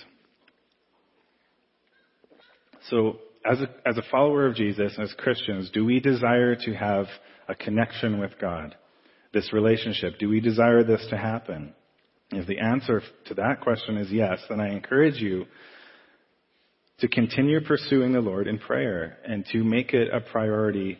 So, 2.88 3.18
as 3.44 3.60
a, 3.60 3.68
as 3.86 3.98
a 3.98 4.10
follower 4.10 4.46
of 4.46 4.54
Jesus, 4.54 4.96
as 4.98 5.12
Christians, 5.18 5.70
do 5.72 5.84
we 5.84 6.00
desire 6.00 6.56
to 6.56 6.72
have 6.74 7.06
a 7.48 7.54
connection 7.54 8.18
with 8.18 8.38
God? 8.40 8.74
This 9.32 9.52
relationship? 9.52 10.18
Do 10.18 10.28
we 10.28 10.40
desire 10.40 10.82
this 10.84 11.06
to 11.10 11.16
happen? 11.16 11.74
If 12.30 12.46
the 12.46 12.58
answer 12.58 13.02
to 13.26 13.34
that 13.34 13.60
question 13.60 13.96
is 13.96 14.10
yes, 14.10 14.40
then 14.48 14.60
I 14.60 14.70
encourage 14.70 15.16
you 15.16 15.46
to 17.00 17.08
continue 17.08 17.60
pursuing 17.60 18.12
the 18.12 18.20
Lord 18.20 18.46
in 18.46 18.58
prayer 18.58 19.18
and 19.26 19.44
to 19.52 19.62
make 19.62 19.92
it 19.92 20.08
a 20.12 20.20
priority 20.20 20.98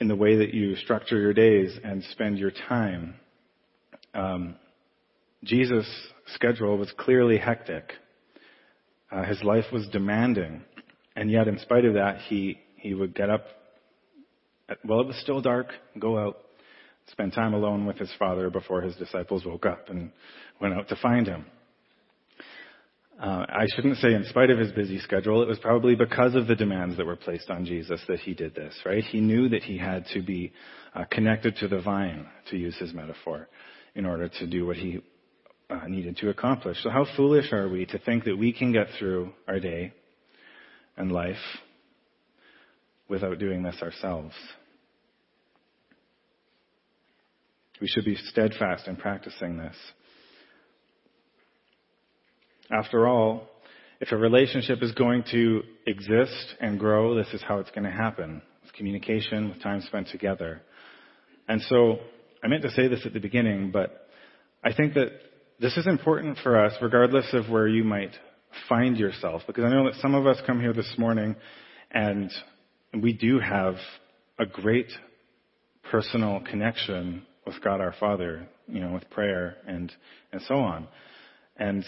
in 0.00 0.08
the 0.08 0.16
way 0.16 0.36
that 0.36 0.54
you 0.54 0.76
structure 0.76 1.18
your 1.18 1.34
days 1.34 1.76
and 1.82 2.02
spend 2.12 2.38
your 2.38 2.52
time. 2.68 3.14
Um, 4.14 4.54
Jesus' 5.44 5.88
schedule 6.34 6.78
was 6.78 6.92
clearly 6.96 7.38
hectic. 7.38 7.92
Uh, 9.10 9.24
his 9.24 9.42
life 9.42 9.64
was 9.72 9.88
demanding, 9.88 10.62
and 11.18 11.32
yet, 11.32 11.48
in 11.48 11.58
spite 11.58 11.84
of 11.84 11.94
that, 11.94 12.18
he 12.28 12.60
he 12.76 12.94
would 12.94 13.12
get 13.12 13.28
up. 13.28 13.44
Well, 14.84 15.00
it 15.00 15.08
was 15.08 15.20
still 15.20 15.40
dark. 15.40 15.66
Go 15.98 16.16
out, 16.16 16.38
spend 17.08 17.32
time 17.32 17.54
alone 17.54 17.86
with 17.86 17.98
his 17.98 18.12
father 18.20 18.50
before 18.50 18.82
his 18.82 18.94
disciples 18.94 19.44
woke 19.44 19.66
up 19.66 19.88
and 19.88 20.12
went 20.60 20.74
out 20.74 20.88
to 20.90 20.96
find 20.96 21.26
him. 21.26 21.44
Uh, 23.20 23.44
I 23.48 23.66
shouldn't 23.74 23.96
say 23.96 24.14
in 24.14 24.26
spite 24.28 24.50
of 24.50 24.60
his 24.60 24.70
busy 24.70 25.00
schedule. 25.00 25.42
It 25.42 25.48
was 25.48 25.58
probably 25.58 25.96
because 25.96 26.36
of 26.36 26.46
the 26.46 26.54
demands 26.54 26.96
that 26.98 27.06
were 27.06 27.16
placed 27.16 27.50
on 27.50 27.64
Jesus 27.66 28.00
that 28.06 28.20
he 28.20 28.32
did 28.32 28.54
this, 28.54 28.76
right? 28.86 29.02
He 29.02 29.20
knew 29.20 29.48
that 29.48 29.64
he 29.64 29.76
had 29.76 30.06
to 30.14 30.22
be 30.22 30.52
uh, 30.94 31.04
connected 31.10 31.56
to 31.56 31.66
the 31.66 31.80
vine, 31.80 32.28
to 32.50 32.56
use 32.56 32.76
his 32.78 32.94
metaphor, 32.94 33.48
in 33.96 34.06
order 34.06 34.28
to 34.28 34.46
do 34.46 34.66
what 34.66 34.76
he 34.76 35.00
uh, 35.68 35.88
needed 35.88 36.16
to 36.18 36.28
accomplish. 36.28 36.76
So 36.84 36.90
how 36.90 37.06
foolish 37.16 37.52
are 37.52 37.68
we 37.68 37.86
to 37.86 37.98
think 37.98 38.22
that 38.22 38.38
we 38.38 38.52
can 38.52 38.72
get 38.72 38.86
through 39.00 39.32
our 39.48 39.58
day 39.58 39.94
and 40.98 41.10
life 41.10 41.36
without 43.08 43.38
doing 43.38 43.62
this 43.62 43.76
ourselves? 43.80 44.34
We 47.80 47.86
should 47.86 48.04
be 48.04 48.16
steadfast 48.16 48.88
in 48.88 48.96
practicing 48.96 49.56
this. 49.56 49.76
After 52.70 53.06
all, 53.06 53.48
if 54.00 54.12
a 54.12 54.16
relationship 54.16 54.82
is 54.82 54.92
going 54.92 55.24
to 55.30 55.62
exist 55.86 56.54
and 56.60 56.78
grow, 56.78 57.14
this 57.14 57.28
is 57.32 57.42
how 57.46 57.58
it's 57.58 57.70
going 57.70 57.84
to 57.84 57.90
happen. 57.90 58.42
With 58.62 58.72
communication, 58.74 59.48
with 59.48 59.62
time 59.62 59.80
spent 59.82 60.08
together. 60.08 60.60
And 61.48 61.62
so, 61.62 61.98
I 62.42 62.48
meant 62.48 62.62
to 62.62 62.70
say 62.70 62.88
this 62.88 63.06
at 63.06 63.12
the 63.12 63.20
beginning, 63.20 63.70
but 63.70 64.08
I 64.62 64.72
think 64.72 64.94
that 64.94 65.08
this 65.60 65.76
is 65.76 65.86
important 65.86 66.38
for 66.42 66.64
us, 66.64 66.74
regardless 66.82 67.26
of 67.32 67.48
where 67.48 67.66
you 67.66 67.84
might 67.84 68.12
find 68.68 68.96
yourself, 68.96 69.42
because 69.46 69.64
I 69.64 69.70
know 69.70 69.84
that 69.84 70.00
some 70.00 70.14
of 70.14 70.26
us 70.26 70.38
come 70.46 70.60
here 70.60 70.72
this 70.72 70.94
morning 70.98 71.36
and 71.90 72.30
we 73.00 73.12
do 73.12 73.38
have 73.38 73.76
a 74.38 74.46
great 74.46 74.90
personal 75.90 76.40
connection 76.40 77.22
with 77.46 77.56
God 77.62 77.80
our 77.80 77.94
Father, 77.98 78.46
you 78.66 78.80
know, 78.80 78.92
with 78.92 79.08
prayer 79.10 79.56
and, 79.66 79.92
and 80.32 80.42
so 80.42 80.56
on. 80.56 80.86
And 81.56 81.84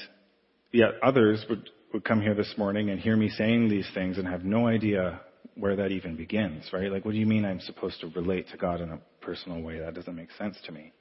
yet 0.73 0.91
others 1.03 1.45
would, 1.49 1.69
would 1.93 2.05
come 2.05 2.21
here 2.21 2.35
this 2.35 2.55
morning 2.57 2.91
and 2.91 2.99
hear 2.99 3.17
me 3.17 3.29
saying 3.29 3.69
these 3.69 3.89
things 3.95 4.19
and 4.19 4.27
have 4.27 4.45
no 4.45 4.67
idea 4.67 5.21
where 5.55 5.77
that 5.77 5.91
even 5.91 6.17
begins, 6.17 6.65
right? 6.73 6.91
Like, 6.91 7.05
what 7.05 7.13
do 7.13 7.19
you 7.19 7.27
mean 7.27 7.45
I'm 7.45 7.61
supposed 7.61 8.01
to 8.01 8.09
relate 8.09 8.49
to 8.51 8.57
God 8.57 8.81
in 8.81 8.91
a 8.91 8.99
personal 9.21 9.61
way? 9.61 9.79
That 9.79 9.95
doesn't 9.95 10.17
make 10.17 10.31
sense 10.39 10.57
to 10.67 10.73
me. 10.73 10.93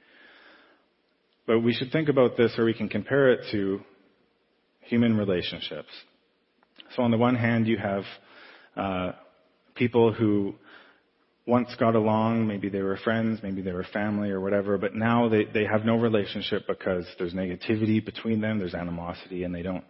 But 1.47 1.61
we 1.61 1.73
should 1.73 1.91
think 1.91 2.09
about 2.09 2.37
this 2.37 2.53
or 2.57 2.65
we 2.65 2.73
can 2.73 2.89
compare 2.89 3.31
it 3.31 3.39
to 3.51 3.81
human 4.81 5.17
relationships. 5.17 5.89
So 6.95 7.03
on 7.03 7.11
the 7.11 7.17
one 7.17 7.35
hand, 7.35 7.67
you 7.67 7.77
have 7.77 8.03
uh, 8.75 9.11
people 9.75 10.13
who 10.13 10.55
once 11.45 11.69
got 11.79 11.95
along, 11.95 12.47
maybe 12.47 12.69
they 12.69 12.81
were 12.81 12.97
friends, 12.97 13.39
maybe 13.41 13.61
they 13.61 13.71
were 13.71 13.85
family 13.91 14.29
or 14.29 14.39
whatever, 14.39 14.77
but 14.77 14.93
now 14.93 15.29
they, 15.29 15.45
they 15.45 15.65
have 15.65 15.83
no 15.83 15.95
relationship 15.95 16.63
because 16.67 17.05
there's 17.17 17.33
negativity 17.33 18.03
between 18.03 18.39
them, 18.39 18.59
there's 18.59 18.75
animosity, 18.75 19.43
and 19.43 19.53
they 19.53 19.63
don't 19.63 19.83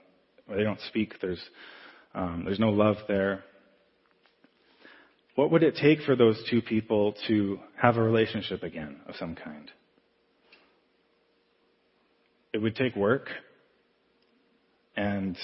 they 0.48 0.64
don't 0.64 0.80
speak. 0.88 1.14
There's 1.22 1.42
um, 2.16 2.44
there's 2.46 2.60
no 2.60 2.70
love 2.70 2.96
there. 3.08 3.44
What 5.36 5.52
would 5.52 5.64
it 5.64 5.76
take 5.76 6.02
for 6.02 6.16
those 6.16 6.42
two 6.50 6.62
people 6.62 7.14
to 7.28 7.60
have 7.76 7.98
a 7.98 8.02
relationship 8.02 8.64
again 8.64 9.02
of 9.08 9.16
some 9.16 9.36
kind? 9.36 9.70
it 12.54 12.58
would 12.60 12.76
take 12.76 12.96
work 12.96 13.30
and 15.00 15.38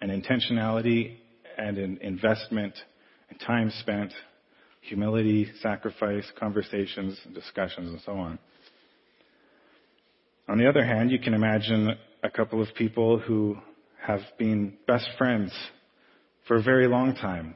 an 0.00 0.08
intentionality 0.08 1.16
and 1.58 1.76
an 1.76 1.98
investment 2.00 2.72
and 3.28 3.38
time 3.40 3.70
spent, 3.80 4.10
humility, 4.80 5.46
sacrifice, 5.60 6.24
conversations, 6.38 7.20
discussions, 7.34 7.90
and 7.90 8.00
so 8.06 8.12
on. 8.12 8.38
On 10.48 10.56
the 10.56 10.66
other 10.66 10.82
hand, 10.82 11.10
you 11.10 11.18
can 11.18 11.34
imagine 11.34 11.90
a 12.22 12.30
couple 12.30 12.62
of 12.62 12.68
people 12.74 13.18
who 13.18 13.58
have 14.00 14.20
been 14.38 14.78
best 14.86 15.06
friends 15.18 15.52
for 16.48 16.56
a 16.56 16.62
very 16.62 16.88
long 16.88 17.14
time. 17.14 17.54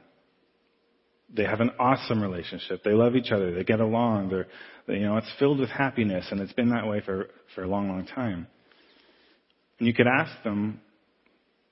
They 1.35 1.43
have 1.43 1.59
an 1.59 1.71
awesome 1.79 2.21
relationship. 2.21 2.83
They 2.83 2.93
love 2.93 3.15
each 3.15 3.31
other. 3.31 3.53
They 3.53 3.63
get 3.63 3.79
along. 3.79 4.29
They're, 4.29 4.47
they, 4.87 4.93
you 4.93 5.07
know, 5.07 5.17
it's 5.17 5.31
filled 5.39 5.59
with 5.59 5.69
happiness, 5.69 6.27
and 6.29 6.39
it's 6.39 6.53
been 6.53 6.69
that 6.69 6.87
way 6.87 7.01
for, 7.03 7.29
for 7.55 7.63
a 7.63 7.67
long, 7.67 7.89
long 7.89 8.05
time. 8.05 8.45
And 9.79 9.87
you 9.87 9.93
could 9.93 10.07
ask 10.07 10.31
them, 10.43 10.81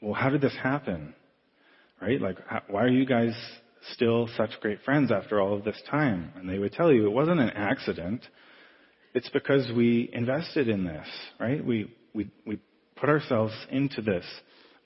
well, 0.02 0.14
how 0.14 0.30
did 0.30 0.42
this 0.42 0.56
happen? 0.62 1.14
Right? 2.02 2.22
Like, 2.22 2.38
why 2.68 2.84
are 2.84 2.90
you 2.90 3.06
guys 3.06 3.34
still 3.94 4.28
such 4.36 4.52
great 4.62 4.82
friends 4.84 5.12
after 5.12 5.40
all 5.40 5.56
of 5.56 5.64
this 5.64 5.82
time? 5.90 6.32
And 6.36 6.50
they 6.50 6.60
would 6.60 6.74
tell 6.74 6.92
you 6.92 7.06
it 7.06 7.12
wasn't 7.12 7.40
an 7.40 7.52
accident. 7.52 8.26
It's 9.14 9.30
because 9.30 9.72
we 9.76 10.10
invested 10.12 10.68
in 10.68 10.84
this, 10.84 11.08
right? 11.40 11.66
We, 11.66 11.94
we, 12.14 12.30
we 12.46 12.60
put 12.96 13.10
ourselves 13.10 13.54
into 13.72 14.02
this 14.02 14.26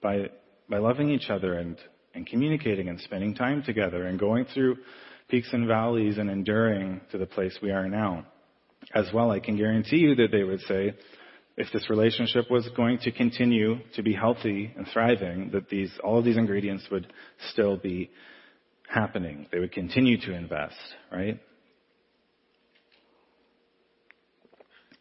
by, 0.02 0.30
by 0.70 0.78
loving 0.78 1.10
each 1.10 1.30
other 1.30 1.56
and, 1.56 1.78
and 2.14 2.28
communicating 2.28 2.90
and 2.90 3.00
spending 3.02 3.34
time 3.34 3.64
together 3.64 4.06
and 4.06 4.20
going 4.20 4.46
through 4.54 4.78
peaks 5.30 5.50
and 5.52 5.68
valleys 5.68 6.18
and 6.18 6.30
enduring 6.30 7.02
to 7.12 7.18
the 7.18 7.26
place 7.26 7.58
we 7.62 7.72
are 7.72 7.88
now. 7.88 8.26
As 8.94 9.08
well, 9.14 9.32
I 9.32 9.40
can 9.40 9.58
guarantee 9.58 9.98
you 9.98 10.16
that 10.16 10.32
they 10.32 10.44
would 10.44 10.62
say, 10.62 10.96
if 11.60 11.68
this 11.74 11.90
relationship 11.90 12.50
was 12.50 12.68
going 12.70 13.00
to 13.00 13.12
continue 13.12 13.80
to 13.94 14.02
be 14.02 14.14
healthy 14.14 14.74
and 14.78 14.88
thriving, 14.94 15.50
that 15.52 15.68
these, 15.68 15.92
all 16.02 16.18
of 16.18 16.24
these 16.24 16.38
ingredients 16.38 16.86
would 16.90 17.12
still 17.52 17.76
be 17.76 18.10
happening. 18.88 19.46
They 19.52 19.60
would 19.60 19.74
continue 19.74 20.18
to 20.22 20.34
invest, 20.34 20.78
right? 21.12 21.38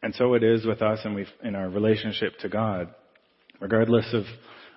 And 0.03 0.13
so 0.17 0.35
it 0.35 0.43
is 0.43 0.67
with 0.67 0.83
us 0.83 0.99
and 1.05 1.15
we 1.15 1.27
in 1.45 1.55
our 1.55 1.69
relationship 1.69 2.37
to 2.41 2.49
God. 2.49 2.93
Regardless 3.61 4.13
of, 4.13 4.25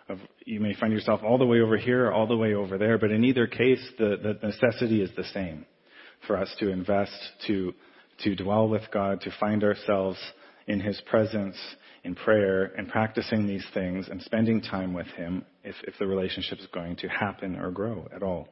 of 0.07 0.19
you 0.45 0.59
may 0.59 0.75
find 0.75 0.93
yourself 0.93 1.21
all 1.23 1.39
the 1.39 1.47
way 1.47 1.61
over 1.61 1.77
here 1.77 2.07
or 2.07 2.13
all 2.13 2.27
the 2.27 2.37
way 2.37 2.53
over 2.53 2.77
there, 2.77 2.99
but 2.99 3.09
in 3.09 3.23
either 3.23 3.47
case, 3.47 3.83
the, 3.97 4.17
the 4.21 4.47
necessity 4.47 5.01
is 5.01 5.09
the 5.17 5.23
same 5.33 5.65
for 6.27 6.37
us 6.37 6.55
to 6.59 6.69
invest, 6.69 7.11
to, 7.47 7.73
to 8.23 8.35
dwell 8.35 8.69
with 8.69 8.83
God, 8.93 9.21
to 9.21 9.31
find 9.39 9.63
ourselves 9.63 10.19
in 10.67 10.79
His 10.79 11.01
presence, 11.09 11.55
in 12.03 12.15
prayer, 12.15 12.65
and 12.77 12.87
practicing 12.87 13.47
these 13.47 13.65
things 13.73 14.07
and 14.09 14.21
spending 14.21 14.61
time 14.61 14.93
with 14.93 15.07
Him 15.07 15.45
if, 15.63 15.75
if 15.87 15.93
the 15.99 16.07
relationship 16.07 16.59
is 16.59 16.67
going 16.73 16.95
to 16.97 17.07
happen 17.07 17.55
or 17.55 17.71
grow 17.71 18.07
at 18.15 18.23
all. 18.23 18.47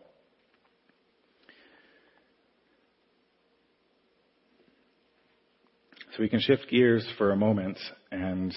So 6.16 6.24
we 6.24 6.30
can 6.30 6.40
shift 6.40 6.70
gears 6.70 7.08
for 7.18 7.32
a 7.32 7.38
moment 7.38 7.78
and 8.12 8.54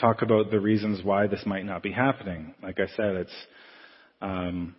talk 0.00 0.22
about 0.22 0.50
the 0.50 0.60
reasons 0.60 1.04
why 1.04 1.26
this 1.26 1.42
might 1.46 1.64
not 1.64 1.82
be 1.82 1.92
happening. 1.92 2.54
Like 2.62 2.78
I 2.80 2.86
said, 2.96 3.16
it's 3.16 3.46
um, 4.20 4.74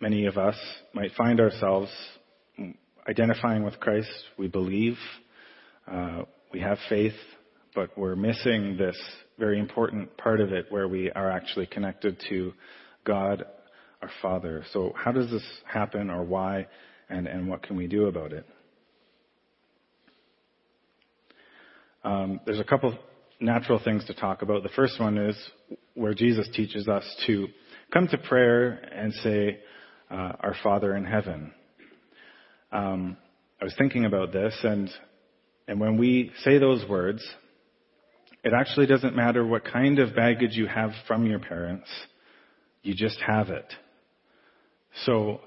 many 0.00 0.26
of 0.26 0.36
us 0.36 0.56
might 0.92 1.12
find 1.16 1.40
ourselves 1.40 1.90
identifying 3.08 3.62
with 3.62 3.80
Christ. 3.80 4.10
We 4.38 4.48
believe, 4.48 4.96
uh, 5.90 6.22
we 6.52 6.60
have 6.60 6.78
faith, 6.88 7.14
but 7.74 7.96
we're 7.98 8.16
missing 8.16 8.76
this 8.76 8.96
very 9.38 9.58
important 9.58 10.16
part 10.16 10.40
of 10.40 10.52
it 10.52 10.66
where 10.70 10.88
we 10.88 11.10
are 11.10 11.30
actually 11.30 11.66
connected 11.66 12.22
to 12.28 12.52
God, 13.04 13.44
our 14.00 14.10
Father. 14.22 14.64
So, 14.72 14.92
how 14.96 15.12
does 15.12 15.30
this 15.30 15.44
happen, 15.64 16.10
or 16.10 16.22
why, 16.22 16.66
and, 17.08 17.26
and 17.26 17.48
what 17.48 17.62
can 17.62 17.76
we 17.76 17.86
do 17.86 18.06
about 18.06 18.32
it? 18.32 18.46
Um, 22.04 22.40
there's 22.46 22.60
a 22.60 22.64
couple 22.64 22.96
natural 23.40 23.80
things 23.82 24.04
to 24.06 24.14
talk 24.14 24.42
about. 24.42 24.62
The 24.62 24.68
first 24.70 25.00
one 25.00 25.18
is 25.18 25.36
where 25.94 26.14
Jesus 26.14 26.48
teaches 26.54 26.86
us 26.88 27.04
to 27.26 27.48
come 27.92 28.08
to 28.08 28.18
prayer 28.18 28.70
and 28.70 29.12
say, 29.14 29.60
uh, 30.10 30.32
Our 30.40 30.54
Father 30.62 30.96
in 30.96 31.04
heaven. 31.04 31.52
Um, 32.72 33.16
I 33.60 33.64
was 33.64 33.74
thinking 33.78 34.04
about 34.04 34.32
this, 34.32 34.54
and 34.62 34.90
and 35.66 35.80
when 35.80 35.96
we 35.96 36.30
say 36.42 36.58
those 36.58 36.84
words, 36.88 37.24
it 38.42 38.52
actually 38.52 38.86
doesn't 38.86 39.16
matter 39.16 39.46
what 39.46 39.64
kind 39.64 39.98
of 39.98 40.14
baggage 40.14 40.52
you 40.52 40.66
have 40.66 40.90
from 41.06 41.26
your 41.26 41.38
parents. 41.38 41.88
You 42.82 42.94
just 42.94 43.18
have 43.26 43.48
it. 43.48 43.72
So 45.06 45.40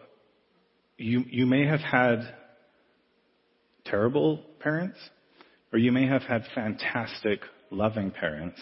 you 0.98 1.24
you 1.30 1.46
may 1.46 1.66
have 1.68 1.80
had 1.80 2.22
terrible 3.86 4.44
parents, 4.60 4.98
or 5.72 5.80
you 5.80 5.92
may 5.92 6.08
have 6.08 6.24
had 6.24 6.44
fantastic 6.56 7.42
loving 7.70 8.12
parents. 8.12 8.60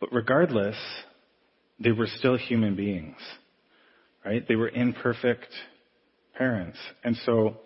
But 0.00 0.12
regardless, 0.12 0.76
they 1.78 1.92
were 1.92 2.08
still 2.18 2.36
human 2.36 2.76
beings, 2.76 3.16
right? 4.24 4.46
They 4.46 4.56
were 4.56 4.68
imperfect 4.68 5.48
parents. 6.36 6.78
And 7.02 7.16
so 7.24 7.58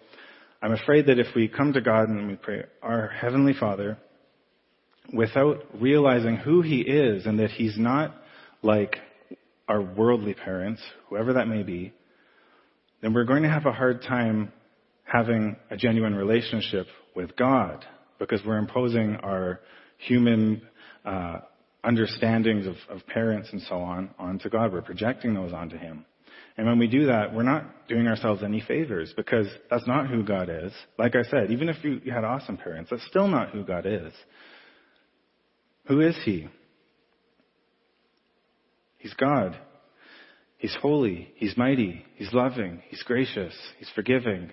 I'm 0.60 0.72
afraid 0.72 1.06
that 1.06 1.20
if 1.20 1.28
we 1.36 1.46
come 1.46 1.72
to 1.74 1.80
God 1.80 2.08
and 2.08 2.26
we 2.26 2.34
pray, 2.34 2.64
Our 2.82 3.08
Heavenly 3.08 3.54
Father, 3.58 3.96
without 5.14 5.64
realizing 5.80 6.36
who 6.36 6.62
He 6.62 6.80
is 6.80 7.26
and 7.26 7.38
that 7.38 7.50
He's 7.50 7.78
not 7.78 8.14
like 8.62 8.96
our 9.68 9.80
worldly 9.80 10.34
parents, 10.34 10.82
whoever 11.08 11.34
that 11.34 11.46
may 11.46 11.62
be, 11.62 11.92
then 13.02 13.14
we're 13.14 13.24
going 13.24 13.44
to 13.44 13.48
have 13.48 13.66
a 13.66 13.72
hard 13.72 14.02
time 14.02 14.52
having 15.04 15.56
a 15.70 15.76
genuine 15.76 16.14
relationship 16.14 16.86
with 17.14 17.36
God 17.36 17.84
because 18.18 18.40
we're 18.44 18.58
imposing 18.58 19.16
our 19.16 19.60
human 19.98 20.62
uh, 21.04 21.38
understandings 21.84 22.66
of, 22.66 22.74
of 22.88 23.06
parents 23.06 23.48
and 23.52 23.62
so 23.62 23.76
on 23.76 24.10
onto 24.18 24.48
God. 24.48 24.72
We're 24.72 24.82
projecting 24.82 25.34
those 25.34 25.52
onto 25.52 25.76
Him. 25.76 26.04
And 26.58 26.66
when 26.66 26.78
we 26.80 26.88
do 26.88 27.06
that, 27.06 27.32
we're 27.32 27.44
not 27.44 27.86
doing 27.86 28.08
ourselves 28.08 28.42
any 28.42 28.60
favors 28.60 29.14
because 29.16 29.46
that's 29.70 29.86
not 29.86 30.08
who 30.08 30.24
God 30.24 30.50
is. 30.50 30.72
Like 30.98 31.14
I 31.14 31.22
said, 31.22 31.52
even 31.52 31.68
if 31.68 31.82
you 31.84 32.12
had 32.12 32.24
awesome 32.24 32.56
parents, 32.56 32.90
that's 32.90 33.06
still 33.06 33.28
not 33.28 33.50
who 33.50 33.64
God 33.64 33.86
is. 33.86 34.12
Who 35.86 36.00
is 36.00 36.16
He? 36.24 36.48
He's 38.98 39.14
God. 39.14 39.56
He's 40.58 40.76
holy. 40.82 41.32
He's 41.36 41.56
mighty. 41.56 42.04
He's 42.16 42.32
loving. 42.32 42.82
He's 42.88 43.04
gracious. 43.04 43.54
He's 43.78 43.90
forgiving. 43.94 44.50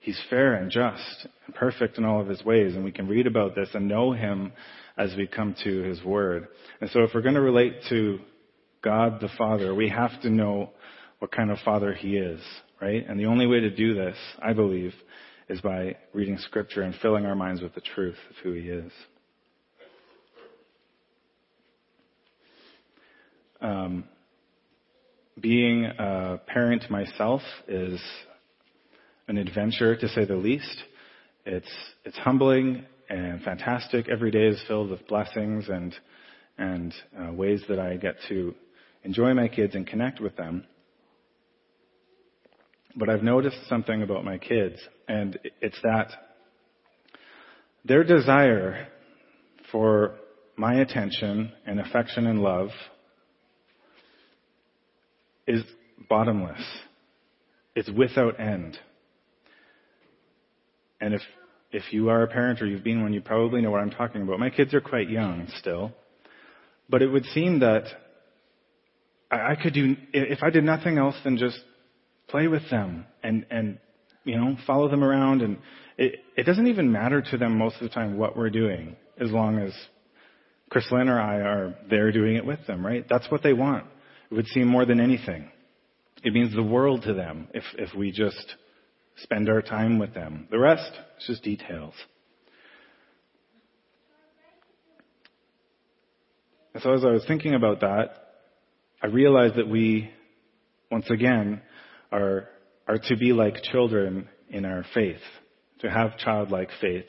He's 0.00 0.20
fair 0.30 0.54
and 0.54 0.70
just 0.70 1.26
and 1.44 1.54
perfect 1.54 1.98
in 1.98 2.06
all 2.06 2.22
of 2.22 2.28
his 2.28 2.42
ways. 2.42 2.74
And 2.74 2.82
we 2.82 2.92
can 2.92 3.06
read 3.06 3.26
about 3.26 3.54
this 3.54 3.68
and 3.74 3.86
know 3.86 4.12
him 4.12 4.52
as 4.96 5.14
we 5.16 5.26
come 5.26 5.54
to 5.64 5.82
his 5.82 6.02
word. 6.02 6.48
And 6.80 6.88
so 6.90 7.02
if 7.02 7.10
we're 7.14 7.20
going 7.20 7.34
to 7.34 7.42
relate 7.42 7.74
to 7.90 8.20
God 8.84 9.18
the 9.20 9.30
Father, 9.38 9.74
we 9.74 9.88
have 9.88 10.20
to 10.20 10.30
know 10.30 10.68
what 11.18 11.32
kind 11.32 11.50
of 11.50 11.56
Father 11.64 11.94
he 11.94 12.18
is, 12.18 12.40
right? 12.82 13.02
And 13.08 13.18
the 13.18 13.24
only 13.24 13.46
way 13.46 13.60
to 13.60 13.70
do 13.70 13.94
this, 13.94 14.16
I 14.42 14.52
believe, 14.52 14.92
is 15.48 15.62
by 15.62 15.96
reading 16.12 16.36
scripture 16.36 16.82
and 16.82 16.94
filling 17.00 17.24
our 17.24 17.34
minds 17.34 17.62
with 17.62 17.74
the 17.74 17.80
truth 17.80 18.18
of 18.28 18.36
who 18.42 18.52
he 18.52 18.68
is. 18.68 18.92
Um, 23.62 24.04
being 25.40 25.86
a 25.86 26.38
parent 26.46 26.90
myself 26.90 27.40
is 27.66 27.98
an 29.28 29.38
adventure 29.38 29.96
to 29.96 30.08
say 30.08 30.26
the 30.26 30.36
least. 30.36 30.82
It's 31.46 31.72
it's 32.04 32.18
humbling 32.18 32.84
and 33.08 33.40
fantastic. 33.42 34.10
Every 34.10 34.30
day 34.30 34.46
is 34.48 34.62
filled 34.68 34.90
with 34.90 35.06
blessings 35.08 35.70
and 35.70 35.94
and 36.58 36.94
uh, 37.18 37.32
ways 37.32 37.62
that 37.68 37.78
I 37.78 37.96
get 37.96 38.16
to 38.28 38.54
enjoy 39.04 39.34
my 39.34 39.48
kids 39.48 39.74
and 39.74 39.86
connect 39.86 40.20
with 40.20 40.36
them. 40.36 40.64
But 42.96 43.08
I've 43.08 43.22
noticed 43.22 43.68
something 43.68 44.02
about 44.02 44.24
my 44.24 44.38
kids, 44.38 44.80
and 45.08 45.38
it's 45.60 45.78
that 45.82 46.10
their 47.84 48.04
desire 48.04 48.88
for 49.70 50.14
my 50.56 50.80
attention 50.80 51.52
and 51.66 51.80
affection 51.80 52.26
and 52.26 52.40
love 52.40 52.70
is 55.46 55.62
bottomless. 56.08 56.62
It's 57.74 57.90
without 57.90 58.38
end. 58.40 58.78
And 61.00 61.12
if, 61.12 61.20
if 61.72 61.92
you 61.92 62.08
are 62.08 62.22
a 62.22 62.28
parent 62.28 62.62
or 62.62 62.66
you've 62.66 62.84
been 62.84 63.02
one, 63.02 63.12
you 63.12 63.20
probably 63.20 63.60
know 63.60 63.70
what 63.70 63.80
I'm 63.80 63.90
talking 63.90 64.22
about. 64.22 64.38
My 64.38 64.50
kids 64.50 64.72
are 64.72 64.80
quite 64.80 65.10
young 65.10 65.48
still. 65.58 65.92
But 66.88 67.02
it 67.02 67.08
would 67.08 67.24
seem 67.26 67.60
that 67.60 67.84
I, 69.34 69.56
could 69.60 69.74
do, 69.74 69.96
if 70.12 70.42
I 70.42 70.50
did 70.50 70.64
nothing 70.64 70.98
else 70.98 71.16
than 71.24 71.36
just 71.36 71.58
play 72.28 72.46
with 72.48 72.68
them 72.70 73.06
and, 73.22 73.46
and, 73.50 73.78
you 74.24 74.36
know, 74.36 74.56
follow 74.66 74.88
them 74.88 75.04
around 75.04 75.42
and 75.42 75.58
it, 75.96 76.20
it 76.36 76.44
doesn't 76.44 76.66
even 76.66 76.90
matter 76.90 77.22
to 77.22 77.38
them 77.38 77.58
most 77.58 77.76
of 77.76 77.82
the 77.82 77.88
time 77.88 78.18
what 78.18 78.36
we're 78.36 78.50
doing 78.50 78.96
as 79.20 79.30
long 79.30 79.58
as 79.58 79.72
Chris 80.70 80.86
Lynn 80.90 81.08
or 81.08 81.20
I 81.20 81.36
are 81.36 81.74
there 81.88 82.10
doing 82.10 82.36
it 82.36 82.44
with 82.44 82.66
them, 82.66 82.84
right? 82.84 83.04
That's 83.08 83.30
what 83.30 83.42
they 83.42 83.52
want. 83.52 83.84
It 84.30 84.34
would 84.34 84.46
seem 84.48 84.66
more 84.66 84.84
than 84.84 85.00
anything. 85.00 85.50
It 86.22 86.32
means 86.32 86.54
the 86.54 86.62
world 86.62 87.02
to 87.02 87.14
them 87.14 87.48
if, 87.54 87.64
if 87.78 87.94
we 87.94 88.10
just 88.10 88.54
spend 89.18 89.48
our 89.48 89.62
time 89.62 89.98
with 89.98 90.14
them. 90.14 90.48
The 90.50 90.58
rest 90.58 90.90
is 91.20 91.26
just 91.26 91.44
details. 91.44 91.94
And 96.72 96.82
so 96.82 96.92
as 96.92 97.04
I 97.04 97.10
was 97.10 97.24
thinking 97.28 97.54
about 97.54 97.80
that, 97.80 98.24
I 99.04 99.08
realize 99.08 99.50
that 99.56 99.68
we, 99.68 100.10
once 100.90 101.10
again, 101.10 101.60
are, 102.10 102.48
are 102.88 102.96
to 102.96 103.16
be 103.18 103.34
like 103.34 103.62
children 103.62 104.30
in 104.48 104.64
our 104.64 104.82
faith, 104.94 105.20
to 105.80 105.90
have 105.90 106.16
childlike 106.16 106.70
faith. 106.80 107.04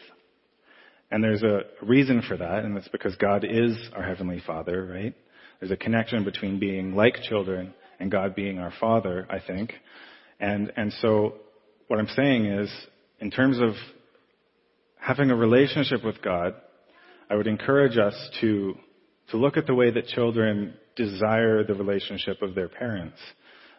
And 1.09 1.23
there's 1.23 1.41
a 1.41 1.61
reason 1.81 2.21
for 2.27 2.35
that, 2.35 2.65
and 2.65 2.75
it's 2.75 2.89
because 2.89 3.15
God 3.15 3.45
is 3.49 3.77
our 3.95 4.03
Heavenly 4.03 4.43
Father, 4.45 4.85
right? 4.85 5.15
There's 5.61 5.71
a 5.71 5.77
connection 5.77 6.25
between 6.25 6.59
being 6.59 6.97
like 6.97 7.15
children 7.29 7.73
and 7.97 8.11
God 8.11 8.35
being 8.35 8.59
our 8.59 8.73
Father, 8.77 9.25
I 9.29 9.39
think. 9.39 9.71
And, 10.41 10.73
and 10.75 10.91
so 10.99 11.35
what 11.87 11.97
I'm 11.97 12.09
saying 12.13 12.45
is, 12.45 12.69
in 13.21 13.31
terms 13.31 13.57
of 13.61 13.71
having 14.99 15.31
a 15.31 15.35
relationship 15.37 16.03
with 16.03 16.21
God, 16.21 16.55
I 17.29 17.35
would 17.35 17.47
encourage 17.47 17.97
us 17.97 18.15
to, 18.41 18.75
to 19.31 19.37
look 19.37 19.57
at 19.57 19.67
the 19.67 19.75
way 19.75 19.91
that 19.91 20.07
children 20.07 20.75
desire 20.95 21.63
the 21.63 21.73
relationship 21.73 22.41
of 22.41 22.55
their 22.55 22.69
parents. 22.69 23.17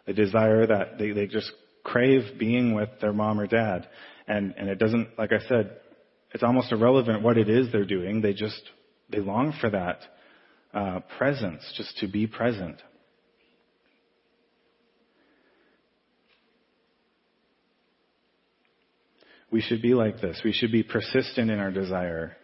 They 0.05 0.13
desire 0.13 0.67
that, 0.67 0.97
they, 0.97 1.11
they 1.11 1.27
just 1.27 1.51
crave 1.83 2.37
being 2.37 2.73
with 2.73 2.89
their 3.01 3.13
mom 3.13 3.39
or 3.39 3.47
dad. 3.47 3.87
And, 4.27 4.53
and 4.57 4.69
it 4.69 4.77
doesn't, 4.77 5.17
like 5.17 5.31
I 5.31 5.39
said, 5.47 5.77
it's 6.33 6.43
almost 6.43 6.71
irrelevant 6.71 7.23
what 7.23 7.37
it 7.37 7.49
is 7.49 7.71
they're 7.71 7.85
doing. 7.85 8.21
They 8.21 8.33
just, 8.33 8.61
they 9.09 9.19
long 9.19 9.53
for 9.59 9.69
that 9.69 9.99
uh, 10.73 10.99
presence, 11.17 11.61
just 11.77 11.97
to 11.99 12.07
be 12.07 12.27
present. 12.27 12.81
We 19.49 19.61
should 19.61 19.81
be 19.81 19.93
like 19.93 20.19
this. 20.19 20.41
We 20.43 20.51
should 20.51 20.73
be 20.73 20.83
persistent 20.83 21.49
in 21.49 21.59
our 21.59 21.71
desire. 21.71 22.35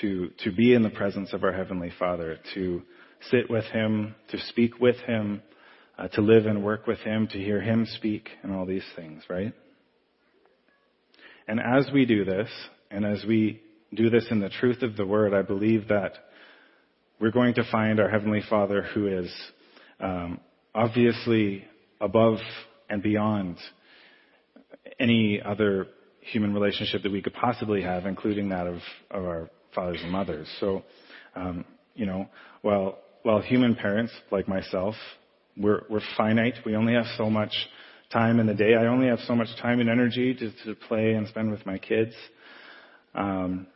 To, 0.00 0.30
to 0.44 0.52
be 0.52 0.74
in 0.74 0.82
the 0.82 0.90
presence 0.90 1.32
of 1.32 1.44
our 1.44 1.52
Heavenly 1.52 1.92
Father, 1.98 2.38
to 2.54 2.82
sit 3.30 3.50
with 3.50 3.64
Him, 3.66 4.14
to 4.30 4.38
speak 4.48 4.80
with 4.80 4.96
Him, 5.06 5.42
uh, 5.98 6.08
to 6.08 6.20
live 6.20 6.46
and 6.46 6.64
work 6.64 6.86
with 6.86 6.98
Him, 6.98 7.28
to 7.28 7.38
hear 7.38 7.60
Him 7.60 7.86
speak, 7.96 8.28
and 8.42 8.52
all 8.54 8.66
these 8.66 8.84
things, 8.96 9.22
right? 9.28 9.52
And 11.46 11.60
as 11.60 11.88
we 11.92 12.06
do 12.06 12.24
this, 12.24 12.48
and 12.90 13.04
as 13.04 13.24
we 13.26 13.60
do 13.92 14.10
this 14.10 14.26
in 14.30 14.40
the 14.40 14.48
truth 14.48 14.82
of 14.82 14.96
the 14.96 15.06
Word, 15.06 15.34
I 15.34 15.42
believe 15.42 15.88
that 15.88 16.14
we're 17.20 17.30
going 17.30 17.54
to 17.54 17.64
find 17.70 18.00
our 18.00 18.08
Heavenly 18.08 18.42
Father 18.48 18.82
who 18.82 19.06
is 19.06 19.32
um, 20.00 20.40
obviously 20.74 21.64
above 22.00 22.38
and 22.90 23.02
beyond 23.02 23.58
any 24.98 25.40
other 25.44 25.86
human 26.20 26.54
relationship 26.54 27.02
that 27.02 27.12
we 27.12 27.22
could 27.22 27.34
possibly 27.34 27.82
have, 27.82 28.06
including 28.06 28.48
that 28.48 28.66
of, 28.66 28.78
of 29.10 29.24
our 29.24 29.50
fathers 29.74 30.00
and 30.02 30.10
mothers. 30.10 30.48
So, 30.60 30.82
um, 31.34 31.64
you 31.94 32.06
know, 32.06 32.28
while 32.62 32.98
while 33.22 33.40
human 33.40 33.74
parents 33.74 34.12
like 34.30 34.48
myself, 34.48 34.94
we're 35.56 35.82
we're 35.88 36.02
finite. 36.16 36.54
We 36.64 36.76
only 36.76 36.94
have 36.94 37.06
so 37.16 37.30
much 37.30 37.52
time 38.12 38.38
in 38.38 38.46
the 38.46 38.54
day. 38.54 38.74
I 38.74 38.86
only 38.86 39.08
have 39.08 39.20
so 39.26 39.34
much 39.34 39.48
time 39.60 39.80
and 39.80 39.88
energy 39.88 40.34
to, 40.34 40.52
to 40.64 40.74
play 40.88 41.12
and 41.12 41.26
spend 41.28 41.50
with 41.50 41.64
my 41.66 41.78
kids. 41.78 42.14
Um, 43.14 43.66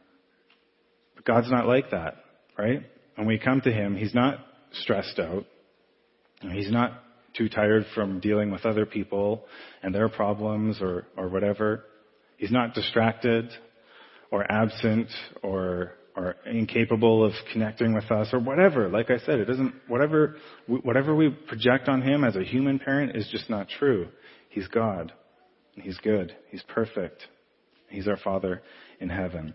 but 1.14 1.24
God's 1.24 1.50
not 1.50 1.66
like 1.66 1.90
that, 1.90 2.16
right? 2.56 2.82
When 3.16 3.26
we 3.26 3.38
come 3.38 3.60
to 3.62 3.72
Him, 3.72 3.96
He's 3.96 4.14
not 4.14 4.38
stressed 4.72 5.18
out. 5.18 5.44
He's 6.40 6.70
not 6.70 7.02
too 7.36 7.48
tired 7.48 7.84
from 7.94 8.20
dealing 8.20 8.50
with 8.50 8.64
other 8.64 8.86
people 8.86 9.44
and 9.82 9.94
their 9.94 10.08
problems 10.08 10.78
or, 10.80 11.06
or 11.16 11.28
whatever. 11.28 11.84
He's 12.36 12.52
not 12.52 12.74
distracted 12.74 13.50
or 14.30 14.50
absent 14.50 15.08
or 15.42 15.92
or 16.16 16.34
incapable 16.46 17.24
of 17.24 17.32
connecting 17.52 17.94
with 17.94 18.10
us 18.10 18.28
or 18.32 18.40
whatever. 18.40 18.88
Like 18.88 19.08
I 19.10 19.18
said, 19.18 19.38
it 19.38 19.44
doesn't 19.44 19.72
whatever 19.86 20.36
whatever 20.66 21.14
we 21.14 21.30
project 21.30 21.88
on 21.88 22.02
him 22.02 22.24
as 22.24 22.36
a 22.36 22.42
human 22.42 22.78
parent 22.78 23.16
is 23.16 23.28
just 23.30 23.48
not 23.48 23.68
true. 23.68 24.08
He's 24.50 24.66
God. 24.68 25.12
He's 25.72 25.98
good. 25.98 26.34
He's 26.50 26.62
perfect. 26.62 27.22
He's 27.88 28.08
our 28.08 28.16
Father 28.16 28.62
in 29.00 29.08
heaven. 29.08 29.54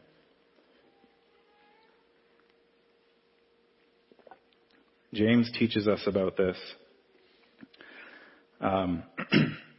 James 5.14 5.52
teaches 5.60 5.88
us 5.88 6.02
about 6.08 6.38
this. 6.38 6.58
Um, 8.60 9.04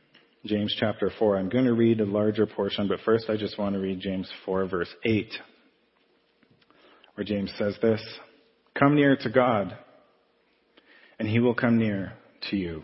James 0.46 0.76
chapter 0.78 1.10
4. 1.18 1.38
I'm 1.38 1.48
going 1.48 1.64
to 1.64 1.72
read 1.72 2.00
a 2.00 2.04
larger 2.04 2.46
portion, 2.46 2.86
but 2.86 3.00
first 3.04 3.30
I 3.30 3.36
just 3.36 3.58
want 3.58 3.74
to 3.74 3.80
read 3.80 4.00
James 4.00 4.30
4, 4.44 4.66
verse 4.66 4.94
8, 5.02 5.32
where 7.14 7.24
James 7.24 7.50
says 7.58 7.76
this 7.80 8.02
Come 8.78 8.94
near 8.94 9.16
to 9.16 9.30
God, 9.30 9.76
and 11.18 11.26
he 11.26 11.38
will 11.38 11.54
come 11.54 11.78
near 11.78 12.12
to 12.50 12.56
you. 12.56 12.82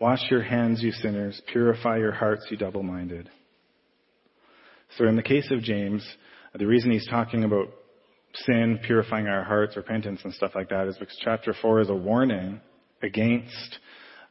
Wash 0.00 0.28
your 0.28 0.42
hands, 0.42 0.82
you 0.82 0.90
sinners. 0.90 1.40
Purify 1.52 1.98
your 1.98 2.10
hearts, 2.10 2.46
you 2.50 2.56
double 2.56 2.82
minded. 2.82 3.30
So, 4.98 5.06
in 5.06 5.14
the 5.14 5.22
case 5.22 5.48
of 5.52 5.62
James, 5.62 6.04
the 6.58 6.66
reason 6.66 6.90
he's 6.90 7.08
talking 7.08 7.44
about 7.44 7.68
sin, 8.34 8.80
purifying 8.84 9.28
our 9.28 9.44
hearts, 9.44 9.76
repentance, 9.76 10.20
and 10.24 10.34
stuff 10.34 10.50
like 10.56 10.70
that 10.70 10.88
is 10.88 10.96
because 10.98 11.16
chapter 11.22 11.54
4 11.62 11.82
is 11.82 11.90
a 11.90 11.94
warning 11.94 12.60
against 13.02 13.78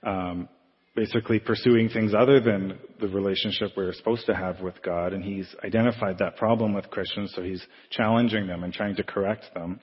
um, 0.03 0.49
basically 0.95 1.39
pursuing 1.39 1.89
things 1.89 2.13
other 2.13 2.39
than 2.39 2.77
the 2.99 3.07
relationship 3.07 3.71
we're 3.77 3.93
supposed 3.93 4.25
to 4.25 4.35
have 4.35 4.59
with 4.59 4.81
God, 4.83 5.13
and 5.13 5.23
he's 5.23 5.47
identified 5.63 6.17
that 6.19 6.35
problem 6.35 6.73
with 6.73 6.89
Christians, 6.89 7.31
so 7.35 7.41
he's 7.41 7.65
challenging 7.91 8.47
them 8.47 8.63
and 8.63 8.73
trying 8.73 8.95
to 8.97 9.03
correct 9.03 9.45
them. 9.53 9.79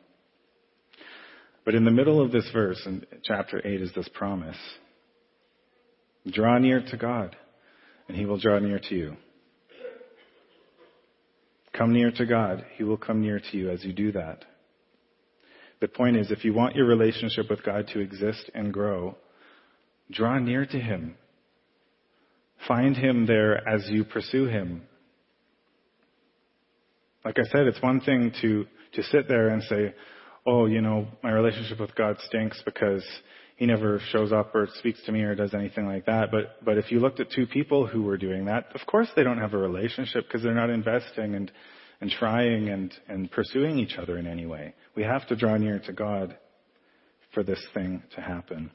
But 1.65 1.75
in 1.75 1.85
the 1.85 1.91
middle 1.91 2.21
of 2.21 2.33
this 2.33 2.49
verse, 2.53 2.81
in 2.87 3.05
chapter 3.25 3.61
8, 3.67 3.83
is 3.83 3.93
this 3.95 4.09
promise 4.15 4.57
Draw 6.31 6.59
near 6.59 6.83
to 6.91 6.97
God, 6.97 7.37
and 8.07 8.17
he 8.17 8.27
will 8.27 8.39
draw 8.39 8.59
near 8.59 8.79
to 8.79 8.95
you. 8.95 9.17
Come 11.73 11.93
near 11.93 12.11
to 12.11 12.27
God, 12.27 12.67
he 12.77 12.85
will 12.85 12.97
come 12.97 13.23
near 13.23 13.39
to 13.39 13.57
you 13.57 13.71
as 13.71 13.85
you 13.85 13.93
do 13.93 14.13
that. 14.13 14.45
The 15.81 15.89
point 15.89 16.17
is, 16.17 16.31
if 16.31 16.45
you 16.45 16.53
want 16.53 16.75
your 16.75 16.87
relationship 16.87 17.49
with 17.49 17.63
God 17.63 17.87
to 17.93 18.01
exist 18.01 18.51
and 18.53 18.73
grow, 18.73 19.17
Draw 20.11 20.39
near 20.41 20.65
to 20.67 20.79
Him. 20.79 21.17
Find 22.67 22.97
Him 22.97 23.27
there 23.27 23.67
as 23.69 23.89
you 23.89 24.05
pursue 24.05 24.47
Him. 24.47 24.83
Like 27.25 27.39
I 27.39 27.45
said, 27.51 27.67
it's 27.67 27.83
one 27.83 28.01
thing 28.01 28.33
to, 28.41 28.67
to 28.95 29.03
sit 29.05 29.29
there 29.29 29.49
and 29.49 29.63
say, 29.65 29.95
oh, 30.47 30.67
you 30.67 30.81
know, 30.81 31.09
my 31.23 31.31
relationship 31.31 31.79
with 31.79 31.95
God 31.95 32.17
stinks 32.27 32.61
because 32.65 33.05
He 33.57 33.67
never 33.67 34.01
shows 34.11 34.33
up 34.33 34.55
or 34.55 34.69
speaks 34.79 35.03
to 35.05 35.13
me 35.13 35.23
or 35.23 35.35
does 35.35 35.53
anything 35.53 35.87
like 35.87 36.07
that. 36.07 36.31
But, 36.31 36.65
but 36.65 36.79
if 36.79 36.91
you 36.91 37.01
looked 37.01 37.21
at 37.21 37.31
two 37.31 37.47
people 37.47 37.87
who 37.87 38.03
were 38.03 38.17
doing 38.17 38.47
that, 38.47 38.69
of 38.75 38.87
course 38.87 39.09
they 39.15 39.25
don't 39.25 39.39
have 39.39 39.53
a 39.53 39.59
relationship 39.59 40.25
because 40.27 40.43
they're 40.43 40.55
not 40.55 40.71
investing 40.71 41.35
and, 41.35 41.53
and 42.01 42.11
trying 42.11 42.69
and, 42.71 42.95
and 43.09 43.31
pursuing 43.31 43.79
each 43.79 43.97
other 43.99 44.17
in 44.17 44.27
any 44.27 44.47
way. 44.47 44.75
We 44.95 45.03
have 45.03 45.27
to 45.29 45.37
draw 45.37 45.57
near 45.57 45.81
to 45.81 45.93
God 45.93 46.37
for 47.35 47.43
this 47.43 47.63
thing 47.75 48.03
to 48.15 48.23
happen. 48.23 48.71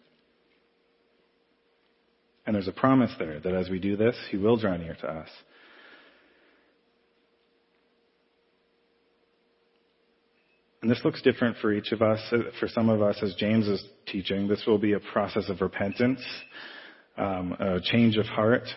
And 2.45 2.55
there's 2.55 2.67
a 2.67 2.73
promise 2.73 3.11
there 3.17 3.39
that 3.39 3.53
as 3.53 3.69
we 3.69 3.79
do 3.79 3.95
this, 3.95 4.15
He 4.29 4.37
will 4.37 4.57
draw 4.57 4.75
near 4.75 4.95
to 4.95 5.07
us. 5.07 5.29
And 10.81 10.91
this 10.91 10.99
looks 11.05 11.21
different 11.21 11.55
for 11.61 11.71
each 11.71 11.93
of 11.93 12.01
us. 12.01 12.19
For 12.59 12.67
some 12.67 12.89
of 12.89 13.01
us, 13.01 13.17
as 13.21 13.33
James 13.35 13.69
is 13.69 13.81
teaching, 14.05 14.49
this 14.49 14.63
will 14.67 14.77
be 14.77 14.91
a 14.91 14.99
process 14.99 15.47
of 15.47 15.61
repentance, 15.61 16.19
um, 17.17 17.53
a 17.57 17.79
change 17.81 18.17
of 18.17 18.25
heart. 18.25 18.67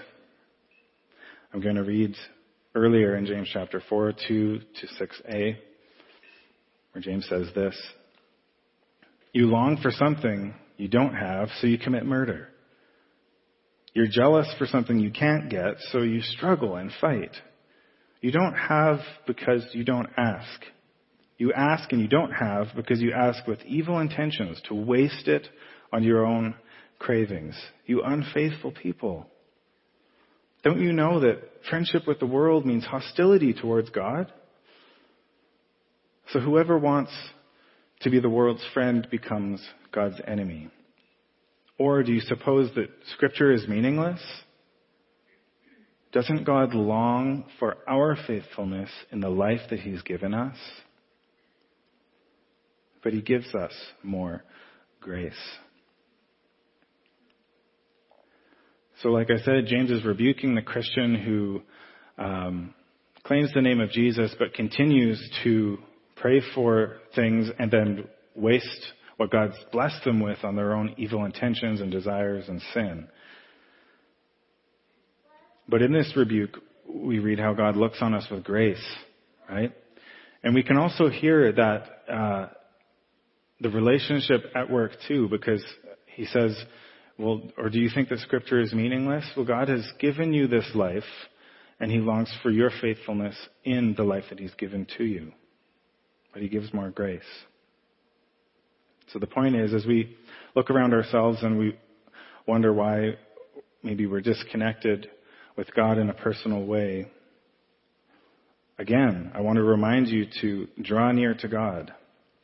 I'm 1.53 1.61
going 1.61 1.75
to 1.75 1.83
read 1.83 2.15
earlier 2.77 3.17
in 3.17 3.27
James 3.27 3.51
chapter 3.53 3.83
4, 3.89 4.13
2 4.29 4.59
to 4.59 4.87
6a, 4.87 5.57
where 6.93 7.03
James 7.03 7.27
says 7.29 7.49
this 7.57 7.77
You 9.33 9.47
long 9.47 9.79
for 9.83 9.91
something 9.91 10.55
you 10.77 10.87
don't 10.87 11.15
have, 11.15 11.49
so 11.61 11.67
you 11.67 11.77
commit 11.77 12.07
murder. 12.07 12.51
You're 13.97 14.09
jealous 14.09 14.47
for 14.59 14.67
something 14.67 14.99
you 14.99 15.11
can't 15.11 15.49
get, 15.49 15.77
so 15.91 16.03
you 16.03 16.21
struggle 16.21 16.77
and 16.77 16.93
fight. 17.01 17.35
You 18.21 18.31
don't 18.31 18.53
have 18.53 18.99
because 19.27 19.67
you 19.73 19.85
don't 19.85 20.11
ask. 20.19 20.61
You 21.39 21.55
ask 21.55 21.91
and 21.93 22.03
you 22.03 22.07
don't 22.07 22.33
have 22.33 22.67
because 22.77 23.01
you 23.01 23.13
ask 23.13 23.47
with 23.47 23.59
evil 23.65 23.99
intentions 23.99 24.61
to 24.69 24.75
waste 24.75 25.29
it 25.29 25.49
on 25.95 26.03
your 26.03 26.27
own 26.27 26.57
cravings. 26.99 27.59
You 27.87 28.03
unfaithful 28.03 28.73
people. 28.73 29.29
Don't 30.63 30.83
you 30.83 30.93
know 30.93 31.21
that 31.21 31.41
friendship 31.71 32.07
with 32.07 32.21
the 32.21 32.27
world 32.27 32.67
means 32.67 32.85
hostility 32.85 33.55
towards 33.55 33.89
God? 33.89 34.31
So 36.35 36.41
whoever 36.41 36.77
wants 36.77 37.13
to 38.03 38.11
be 38.11 38.21
the 38.21 38.29
world's 38.29 38.67
friend 38.75 39.09
becomes 39.11 39.67
God's 39.91 40.21
enemy. 40.27 40.69
Or 41.79 42.03
do 42.03 42.13
you 42.13 42.21
suppose 42.21 42.71
that 42.75 42.89
Scripture 43.15 43.53
is 43.53 43.69
meaningless? 43.69 44.21
Doesn't 46.13 46.45
God 46.45 46.75
long 46.75 47.45
for 47.59 47.77
our 47.87 48.17
faithfulness 48.27 48.89
in 49.13 49.21
the 49.21 49.29
life 49.29 49.61
that 49.71 49.81
He's 49.81 50.01
given 50.03 50.33
us? 50.33 50.57
But 53.03 53.13
He 53.13 53.21
gives 53.21 53.55
us 53.55 53.73
more 54.03 54.43
grace. 55.01 55.35
So, 59.03 59.11
like 59.11 59.29
I 59.31 59.43
said, 59.45 59.67
James 59.67 59.91
is 59.91 60.05
rebuking 60.05 60.55
the 60.55 60.63
Christian 60.63 61.15
who 61.17 61.61
um, 62.17 62.75
claims 63.25 63.53
the 63.53 63.61
name 63.61 63.81
of 63.81 63.91
Jesus 63.91 64.35
but 64.39 64.55
continues 64.55 65.21
to 65.45 65.77
pray 66.17 66.41
for 66.55 66.97
things 67.15 67.51
and 67.59 67.71
then 67.71 68.05
waste 68.35 68.93
what 69.17 69.31
God's 69.31 69.57
blessed 69.73 70.05
them 70.05 70.21
with 70.21 70.45
on 70.45 70.57
their 70.57 70.75
own 70.75 70.95
evil 70.97 71.25
intentions 71.25 71.81
and 71.81 71.91
desires 71.91 72.45
and 72.49 72.61
sin. 72.75 73.09
But 75.69 75.83
in 75.83 75.93
this 75.93 76.13
rebuke, 76.17 76.59
we 76.89 77.19
read 77.19 77.41
how 77.41 77.55
God 77.55 77.77
looks 77.77 77.99
on 78.01 78.15
us 78.15 78.27
with 78.31 78.45
grace, 78.45 78.85
right? 79.49 79.73
And 80.43 80.55
we 80.55 80.63
can 80.63 80.77
also 80.77 81.09
hear 81.09 81.53
that 81.53 82.13
uh, 82.13 82.49
the 83.61 83.71
relationship 83.71 84.45
at 84.55 84.71
work 84.71 84.93
too, 85.09 85.29
because 85.29 85.65
he 86.15 86.27
says, 86.27 86.57
well, 87.19 87.43
or 87.57 87.71
do 87.71 87.81
you 87.81 87.91
think 87.93 88.11
that 88.11 88.19
scripture 88.21 88.61
is 88.61 88.73
meaningless? 88.73 89.25
Well, 89.37 89.47
God 89.47 89.69
has 89.69 89.85
given 89.99 90.33
you 90.33 90.47
this 90.47 90.71
life, 90.75 91.03
and 91.81 91.91
he 91.91 91.99
longs 91.99 92.33
for 92.43 92.51
your 92.51 92.71
faithfulness 92.81 93.35
in 93.65 93.95
the 93.97 94.05
life 94.05 94.25
that 94.29 94.39
he's 94.39 94.55
given 94.55 94.87
to 94.99 95.05
you. 95.05 95.33
But 96.33 96.43
he 96.43 96.49
gives 96.49 96.73
more 96.75 96.91
grace. 96.91 97.23
So 99.13 99.19
the 99.19 99.27
point 99.27 99.55
is, 99.55 99.73
as 99.73 99.87
we 99.87 100.17
look 100.55 100.71
around 100.71 100.93
ourselves 100.93 101.43
and 101.43 101.59
we 101.59 101.79
wonder 102.47 102.73
why 102.73 103.15
maybe 103.83 104.07
we're 104.07 104.21
disconnected 104.21 105.09
with 105.57 105.73
God 105.75 105.99
in 105.99 106.11
a 106.11 106.15
personal 106.15 106.65
way, 106.65 107.11
again, 108.79 109.31
I 109.35 109.41
want 109.41 109.57
to 109.57 109.63
remind 109.63 110.09
you 110.09 110.27
to 110.41 110.69
draw 110.83 111.13
near 111.13 111.35
to 111.35 111.49
God, 111.49 111.93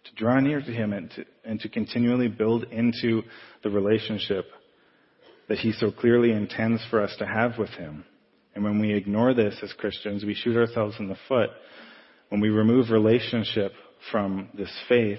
to 0.05 0.15
draw 0.15 0.39
near 0.39 0.61
to 0.61 0.73
Him 0.73 0.93
and 0.93 1.11
to, 1.11 1.25
and 1.45 1.61
to 1.61 1.69
continually 1.69 2.29
build 2.29 2.65
into 2.65 3.23
the 3.63 3.71
relationship 3.71 4.47
that 5.49 5.59
He 5.59 5.73
so 5.73 5.91
clearly 5.91 6.31
intends 6.31 6.81
for 6.91 7.03
us 7.03 7.15
to 7.19 7.27
have 7.27 7.59
with 7.59 7.71
Him. 7.71 8.05
And 8.55 8.63
when 8.63 8.79
we 8.79 8.93
ignore 8.93 9.35
this 9.35 9.57
as 9.63 9.73
Christians, 9.73 10.25
we 10.25 10.35
shoot 10.35 10.57
ourselves 10.57 10.95
in 10.99 11.09
the 11.09 11.17
foot. 11.27 11.51
When 12.29 12.41
we 12.41 12.51
remove 12.51 12.91
relationship 12.91 13.73
from 14.11 14.49
this 14.55 14.73
faith, 14.89 15.19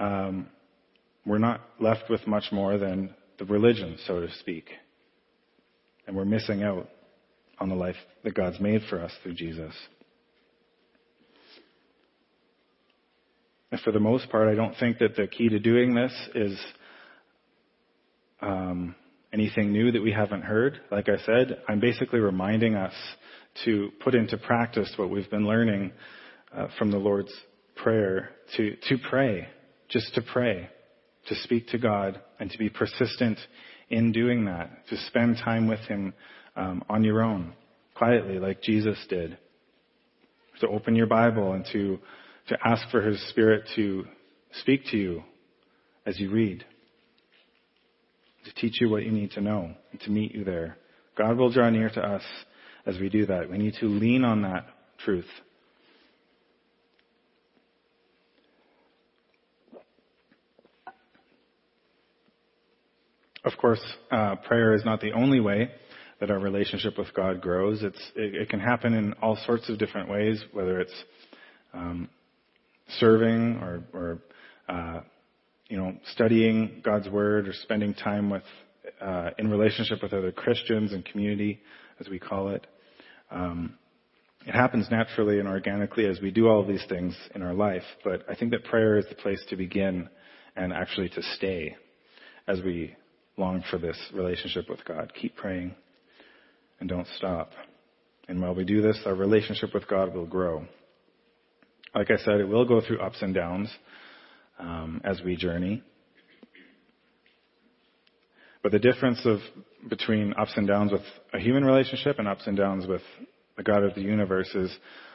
um, 0.00 0.48
we're 1.24 1.38
not 1.38 1.60
left 1.78 2.10
with 2.10 2.26
much 2.26 2.44
more 2.50 2.78
than 2.78 3.14
the 3.38 3.44
religion, 3.44 3.96
so 4.06 4.20
to 4.20 4.32
speak. 4.40 4.68
And 6.06 6.16
we're 6.16 6.24
missing 6.24 6.62
out 6.62 6.88
on 7.58 7.68
the 7.68 7.74
life 7.74 7.96
that 8.24 8.34
God's 8.34 8.58
made 8.58 8.80
for 8.88 9.00
us 9.00 9.12
through 9.22 9.34
Jesus. 9.34 9.74
And 13.70 13.80
for 13.82 13.92
the 13.92 14.00
most 14.00 14.28
part, 14.30 14.48
I 14.48 14.54
don't 14.54 14.74
think 14.80 14.98
that 14.98 15.14
the 15.14 15.26
key 15.26 15.48
to 15.50 15.60
doing 15.60 15.94
this 15.94 16.12
is 16.34 16.58
um, 18.40 18.94
anything 19.32 19.72
new 19.72 19.92
that 19.92 20.02
we 20.02 20.12
haven't 20.12 20.42
heard. 20.42 20.80
Like 20.90 21.08
I 21.08 21.18
said, 21.24 21.58
I'm 21.68 21.78
basically 21.78 22.18
reminding 22.18 22.74
us 22.74 22.94
to 23.64 23.90
put 24.02 24.14
into 24.14 24.38
practice 24.38 24.92
what 24.96 25.10
we've 25.10 25.30
been 25.30 25.46
learning 25.46 25.92
uh, 26.56 26.68
from 26.78 26.90
the 26.90 26.98
Lord's 26.98 27.32
Prayer 27.76 28.30
to, 28.56 28.76
to 28.88 28.98
pray, 29.08 29.48
just 29.90 30.14
to 30.14 30.22
pray, 30.22 30.68
to 31.28 31.34
speak 31.36 31.68
to 31.68 31.78
God, 31.78 32.20
and 32.38 32.50
to 32.50 32.58
be 32.58 32.68
persistent 32.68 33.38
in 33.88 34.12
doing 34.12 34.46
that, 34.46 34.86
to 34.88 34.96
spend 35.08 35.36
time 35.44 35.68
with 35.68 35.80
Him 35.80 36.14
um, 36.56 36.82
on 36.88 37.04
your 37.04 37.22
own, 37.22 37.52
quietly, 37.94 38.38
like 38.38 38.62
Jesus 38.62 38.98
did, 39.08 39.36
to 40.60 40.68
open 40.68 40.94
your 40.94 41.06
Bible 41.06 41.52
and 41.52 41.64
to 41.72 41.98
to 42.48 42.58
ask 42.64 42.88
for 42.90 43.00
His 43.00 43.20
Spirit 43.28 43.68
to 43.76 44.04
speak 44.60 44.84
to 44.90 44.96
you 44.96 45.22
as 46.04 46.18
you 46.18 46.30
read, 46.30 46.64
to 48.44 48.54
teach 48.54 48.80
you 48.80 48.88
what 48.88 49.04
you 49.04 49.12
need 49.12 49.30
to 49.32 49.40
know, 49.40 49.74
and 49.92 50.00
to 50.00 50.10
meet 50.10 50.34
you 50.34 50.44
there. 50.44 50.76
God 51.16 51.36
will 51.36 51.52
draw 51.52 51.70
near 51.70 51.90
to 51.90 52.00
us 52.00 52.22
as 52.86 52.98
we 52.98 53.08
do 53.08 53.26
that. 53.26 53.50
We 53.50 53.58
need 53.58 53.74
to 53.80 53.86
lean 53.86 54.24
on 54.24 54.42
that 54.42 54.66
truth. 55.04 55.28
Of 63.44 63.52
course, 63.58 63.80
uh, 64.10 64.36
prayer 64.36 64.74
is 64.74 64.84
not 64.84 65.00
the 65.00 65.12
only 65.12 65.40
way 65.40 65.70
that 66.20 66.30
our 66.30 66.38
relationship 66.38 66.98
with 66.98 67.12
God 67.14 67.40
grows. 67.40 67.82
It, 67.82 67.96
it, 68.14 68.50
can 68.50 68.60
happen 68.60 68.92
in 68.92 69.14
all 69.14 69.38
sorts 69.46 69.70
of 69.70 69.78
different 69.78 70.10
ways, 70.10 70.42
whether 70.52 70.78
it's 70.78 71.04
um, 71.72 72.10
serving 72.98 73.56
or, 73.62 73.82
or 73.94 74.18
uh, 74.68 75.00
you 75.68 75.78
know, 75.78 75.96
studying 76.12 76.82
God's 76.84 77.08
Word 77.08 77.48
or 77.48 77.54
spending 77.54 77.94
time 77.94 78.28
with, 78.28 78.42
uh, 79.00 79.30
in 79.38 79.50
relationship 79.50 80.02
with 80.02 80.12
other 80.12 80.32
Christians 80.32 80.92
and 80.92 81.02
community, 81.02 81.60
as 81.98 82.08
we 82.08 82.18
call 82.18 82.50
it. 82.50 82.66
Um, 83.30 83.78
it 84.46 84.54
happens 84.54 84.88
naturally 84.90 85.38
and 85.38 85.48
organically 85.48 86.06
as 86.06 86.20
we 86.20 86.30
do 86.30 86.48
all 86.48 86.60
of 86.60 86.68
these 86.68 86.84
things 86.88 87.16
in 87.34 87.42
our 87.42 87.54
life, 87.54 87.84
but 88.04 88.24
I 88.28 88.34
think 88.34 88.50
that 88.50 88.64
prayer 88.64 88.98
is 88.98 89.06
the 89.08 89.14
place 89.14 89.42
to 89.48 89.56
begin 89.56 90.08
and 90.56 90.72
actually 90.72 91.08
to 91.10 91.22
stay 91.36 91.76
as 92.46 92.60
we 92.62 92.96
long 93.40 93.64
for 93.70 93.78
this 93.78 93.98
relationship 94.14 94.68
with 94.68 94.84
God. 94.84 95.12
Keep 95.20 95.36
praying 95.36 95.74
and 96.78 96.88
don't 96.88 97.06
stop. 97.16 97.52
And 98.28 98.40
while 98.40 98.54
we 98.54 98.64
do 98.64 98.80
this, 98.82 99.00
our 99.06 99.14
relationship 99.14 99.74
with 99.74 99.88
God 99.88 100.14
will 100.14 100.26
grow. 100.26 100.66
Like 101.94 102.10
I 102.10 102.16
said, 102.18 102.40
it 102.40 102.46
will 102.46 102.64
go 102.64 102.80
through 102.80 103.00
ups 103.00 103.20
and 103.22 103.34
downs 103.34 103.68
um, 104.60 105.00
as 105.04 105.20
we 105.24 105.34
journey. 105.34 105.82
But 108.62 108.72
the 108.72 108.78
difference 108.78 109.20
of 109.24 109.38
between 109.88 110.34
ups 110.38 110.52
and 110.56 110.68
downs 110.68 110.92
with 110.92 111.02
a 111.32 111.40
human 111.40 111.64
relationship 111.64 112.18
and 112.18 112.28
ups 112.28 112.46
and 112.46 112.56
downs 112.56 112.86
with 112.86 113.02
the 113.56 113.62
God 113.62 113.82
of 113.82 113.94
the 113.94 114.02
universe 114.02 114.54
is 114.54 114.70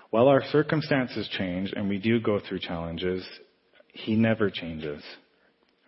while 0.09 0.27
our 0.27 0.43
circumstances 0.51 1.29
change 1.38 1.71
and 1.75 1.88
we 1.88 1.99
do 1.99 2.19
go 2.19 2.39
through 2.39 2.59
challenges, 2.59 3.25
He 3.93 4.15
never 4.15 4.49
changes. 4.49 5.03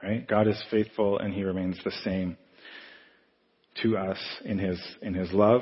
Right? 0.02 0.28
God 0.28 0.48
is 0.48 0.62
faithful 0.70 1.20
and 1.20 1.34
He 1.34 1.44
remains 1.44 1.80
the 1.84 1.92
same 2.04 2.38
to 3.84 3.98
us 3.98 4.20
in 4.46 4.58
His 4.58 4.80
in 5.02 5.14
His 5.14 5.32
love 5.32 5.62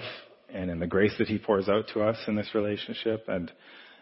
and 0.54 0.69
in 0.69 0.80
the 0.80 0.88
grace 0.88 1.13
that 1.19 1.28
He 1.28 1.38
pours 1.38 1.69
out 1.69 1.86
to 1.93 2.02
us 2.02 2.17
in 2.28 2.36
this 2.36 2.50
relationship 2.54 3.26
and 3.28 3.52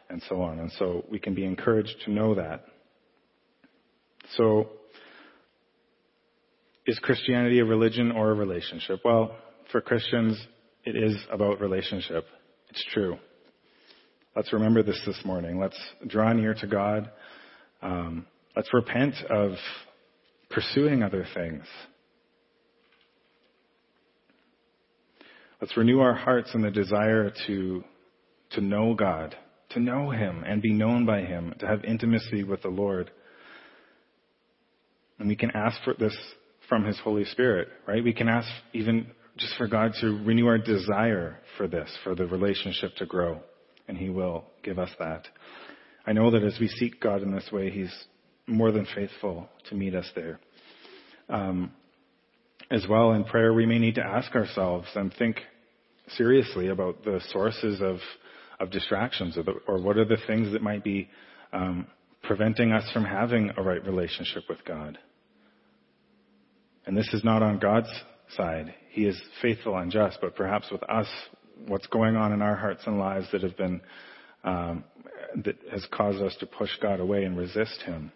and 0.09 0.21
so 0.29 0.41
on. 0.41 0.59
And 0.59 0.71
so 0.73 1.05
we 1.09 1.19
can 1.19 1.33
be 1.33 1.45
encouraged 1.45 1.95
to 2.05 2.11
know 2.11 2.35
that. 2.35 2.65
So, 4.37 4.69
is 6.85 6.99
Christianity 6.99 7.59
a 7.59 7.65
religion 7.65 8.11
or 8.11 8.31
a 8.31 8.33
relationship? 8.33 9.01
Well, 9.03 9.35
for 9.71 9.81
Christians, 9.81 10.41
it 10.85 10.95
is 10.95 11.15
about 11.31 11.61
relationship. 11.61 12.25
It's 12.69 12.83
true. 12.93 13.17
Let's 14.35 14.51
remember 14.51 14.83
this 14.83 14.99
this 15.05 15.19
morning. 15.23 15.59
Let's 15.59 15.79
draw 16.07 16.33
near 16.33 16.53
to 16.55 16.67
God. 16.67 17.11
Um, 17.81 18.25
let's 18.55 18.73
repent 18.73 19.15
of 19.29 19.51
pursuing 20.53 21.03
other 21.03 21.25
things. 21.33 21.63
Let's 25.61 25.75
renew 25.77 25.99
our 25.99 26.13
hearts 26.13 26.51
in 26.53 26.61
the 26.61 26.71
desire 26.71 27.31
to, 27.47 27.83
to 28.51 28.61
know 28.61 28.93
God 28.93 29.35
to 29.73 29.79
know 29.79 30.09
Him 30.09 30.43
and 30.45 30.61
be 30.61 30.73
known 30.73 31.05
by 31.05 31.21
Him, 31.21 31.53
to 31.59 31.67
have 31.67 31.83
intimacy 31.83 32.43
with 32.43 32.61
the 32.61 32.69
Lord. 32.69 33.11
And 35.19 35.27
we 35.27 35.35
can 35.35 35.51
ask 35.51 35.81
for 35.83 35.93
this 35.93 36.15
from 36.69 36.85
His 36.85 36.99
Holy 36.99 37.25
Spirit, 37.25 37.67
right? 37.87 38.03
We 38.03 38.13
can 38.13 38.29
ask 38.29 38.47
even 38.73 39.07
just 39.37 39.55
for 39.57 39.67
God 39.67 39.93
to 40.01 40.23
renew 40.23 40.47
our 40.47 40.57
desire 40.57 41.39
for 41.57 41.67
this, 41.67 41.89
for 42.03 42.15
the 42.15 42.25
relationship 42.25 42.95
to 42.97 43.05
grow, 43.05 43.41
and 43.87 43.97
He 43.97 44.09
will 44.09 44.45
give 44.63 44.79
us 44.79 44.89
that. 44.99 45.27
I 46.05 46.13
know 46.13 46.31
that 46.31 46.43
as 46.43 46.57
we 46.59 46.67
seek 46.67 47.01
God 47.01 47.21
in 47.21 47.33
this 47.33 47.49
way, 47.51 47.69
He's 47.69 47.93
more 48.47 48.71
than 48.71 48.87
faithful 48.93 49.47
to 49.69 49.75
meet 49.75 49.95
us 49.95 50.09
there. 50.15 50.39
Um, 51.29 51.71
as 52.69 52.85
well, 52.89 53.11
in 53.11 53.23
prayer, 53.23 53.53
we 53.53 53.65
may 53.65 53.79
need 53.79 53.95
to 53.95 54.05
ask 54.05 54.33
ourselves 54.35 54.87
and 54.95 55.13
think 55.13 55.37
seriously 56.17 56.69
about 56.69 57.03
the 57.03 57.21
sources 57.31 57.81
of 57.81 57.97
of 58.59 58.71
distractions, 58.71 59.37
or, 59.37 59.43
the, 59.43 59.53
or 59.67 59.81
what 59.81 59.97
are 59.97 60.05
the 60.05 60.17
things 60.27 60.51
that 60.53 60.61
might 60.61 60.83
be 60.83 61.09
um, 61.51 61.87
preventing 62.23 62.71
us 62.71 62.89
from 62.93 63.03
having 63.03 63.51
a 63.57 63.61
right 63.61 63.85
relationship 63.85 64.43
with 64.49 64.63
God. 64.65 64.97
And 66.85 66.97
this 66.97 67.09
is 67.13 67.23
not 67.23 67.43
on 67.43 67.59
God's 67.59 67.89
side. 68.35 68.73
He 68.89 69.05
is 69.05 69.21
faithful 69.41 69.77
and 69.77 69.91
just, 69.91 70.19
but 70.21 70.35
perhaps 70.35 70.71
with 70.71 70.83
us, 70.89 71.07
what's 71.67 71.87
going 71.87 72.15
on 72.15 72.31
in 72.33 72.41
our 72.41 72.55
hearts 72.55 72.83
and 72.85 72.97
lives 72.99 73.27
that 73.31 73.43
have 73.43 73.57
been 73.57 73.81
um, 74.43 74.83
that 75.45 75.55
has 75.71 75.85
caused 75.91 76.21
us 76.21 76.35
to 76.39 76.45
push 76.45 76.69
God 76.81 76.99
away 76.99 77.23
and 77.23 77.37
resist 77.37 77.81
Him. 77.83 78.11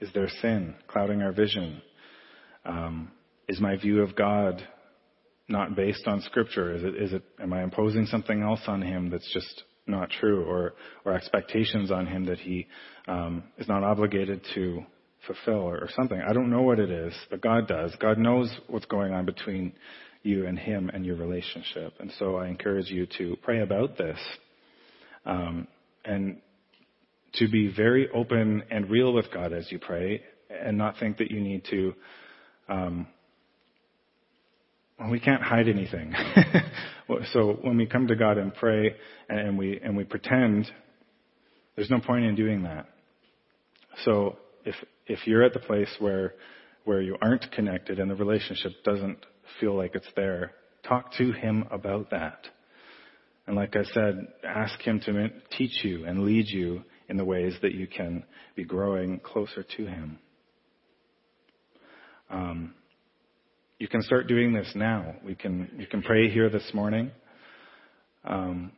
Is 0.00 0.10
there 0.14 0.28
sin 0.42 0.74
clouding 0.88 1.22
our 1.22 1.32
vision? 1.32 1.80
Um, 2.64 3.10
is 3.48 3.60
my 3.60 3.76
view 3.76 4.02
of 4.02 4.14
God 4.16 4.62
not 5.48 5.76
based 5.76 6.06
on 6.06 6.20
scripture? 6.22 6.74
Is 6.74 6.82
it, 6.82 7.02
is 7.02 7.12
it, 7.12 7.22
am 7.40 7.52
I 7.52 7.62
imposing 7.62 8.06
something 8.06 8.42
else 8.42 8.60
on 8.66 8.82
him 8.82 9.10
that's 9.10 9.30
just 9.32 9.62
not 9.86 10.10
true 10.10 10.44
or, 10.44 10.74
or 11.04 11.12
expectations 11.12 11.90
on 11.90 12.06
him 12.06 12.26
that 12.26 12.38
he 12.38 12.66
um, 13.06 13.44
is 13.56 13.68
not 13.68 13.84
obligated 13.84 14.40
to 14.54 14.82
fulfill 15.26 15.60
or, 15.60 15.76
or 15.76 15.88
something? 15.94 16.20
I 16.20 16.32
don't 16.32 16.50
know 16.50 16.62
what 16.62 16.78
it 16.78 16.90
is, 16.90 17.14
but 17.30 17.40
God 17.40 17.68
does. 17.68 17.94
God 18.00 18.18
knows 18.18 18.52
what's 18.66 18.86
going 18.86 19.12
on 19.12 19.24
between 19.24 19.72
you 20.22 20.46
and 20.46 20.58
him 20.58 20.90
and 20.92 21.06
your 21.06 21.16
relationship. 21.16 21.94
And 22.00 22.12
so 22.18 22.36
I 22.36 22.48
encourage 22.48 22.90
you 22.90 23.06
to 23.18 23.36
pray 23.42 23.60
about 23.60 23.96
this 23.96 24.18
um, 25.24 25.68
and 26.04 26.38
to 27.36 27.48
be 27.48 27.72
very 27.74 28.08
open 28.10 28.62
and 28.70 28.90
real 28.90 29.12
with 29.12 29.26
God 29.32 29.52
as 29.52 29.70
you 29.70 29.78
pray 29.78 30.22
and 30.50 30.76
not 30.76 30.98
think 30.98 31.18
that 31.18 31.30
you 31.30 31.40
need 31.40 31.64
to 31.70 31.94
um, 32.68 33.06
we 35.10 35.20
can't 35.20 35.42
hide 35.42 35.68
anything. 35.68 36.14
so 37.32 37.58
when 37.60 37.76
we 37.76 37.86
come 37.86 38.06
to 38.08 38.16
God 38.16 38.38
and 38.38 38.54
pray 38.54 38.94
and 39.28 39.58
we 39.58 39.78
and 39.82 39.96
we 39.96 40.04
pretend, 40.04 40.70
there's 41.74 41.90
no 41.90 42.00
point 42.00 42.24
in 42.24 42.34
doing 42.34 42.62
that. 42.62 42.86
So 44.04 44.38
if 44.64 44.74
if 45.06 45.26
you're 45.26 45.42
at 45.42 45.52
the 45.52 45.60
place 45.60 45.94
where 45.98 46.34
where 46.84 47.02
you 47.02 47.16
aren't 47.20 47.50
connected 47.52 47.98
and 47.98 48.10
the 48.10 48.14
relationship 48.14 48.72
doesn't 48.84 49.18
feel 49.60 49.76
like 49.76 49.94
it's 49.94 50.08
there, 50.16 50.52
talk 50.88 51.12
to 51.14 51.32
him 51.32 51.66
about 51.70 52.10
that. 52.10 52.46
And 53.46 53.54
like 53.54 53.76
I 53.76 53.84
said, 53.84 54.26
ask 54.44 54.80
him 54.80 55.00
to 55.00 55.28
teach 55.56 55.84
you 55.84 56.04
and 56.04 56.24
lead 56.24 56.48
you 56.48 56.82
in 57.08 57.16
the 57.16 57.24
ways 57.24 57.54
that 57.62 57.72
you 57.72 57.86
can 57.86 58.24
be 58.54 58.64
growing 58.64 59.20
closer 59.20 59.62
to 59.76 59.86
him. 59.86 60.18
Um, 62.30 62.74
you 63.78 63.88
can 63.88 64.02
start 64.02 64.26
doing 64.26 64.52
this 64.52 64.70
now. 64.74 65.14
We 65.24 65.34
can, 65.34 65.70
you 65.78 65.86
can 65.86 66.02
pray 66.02 66.30
here 66.30 66.48
this 66.48 66.68
morning. 66.72 67.10
Um, 68.24 68.72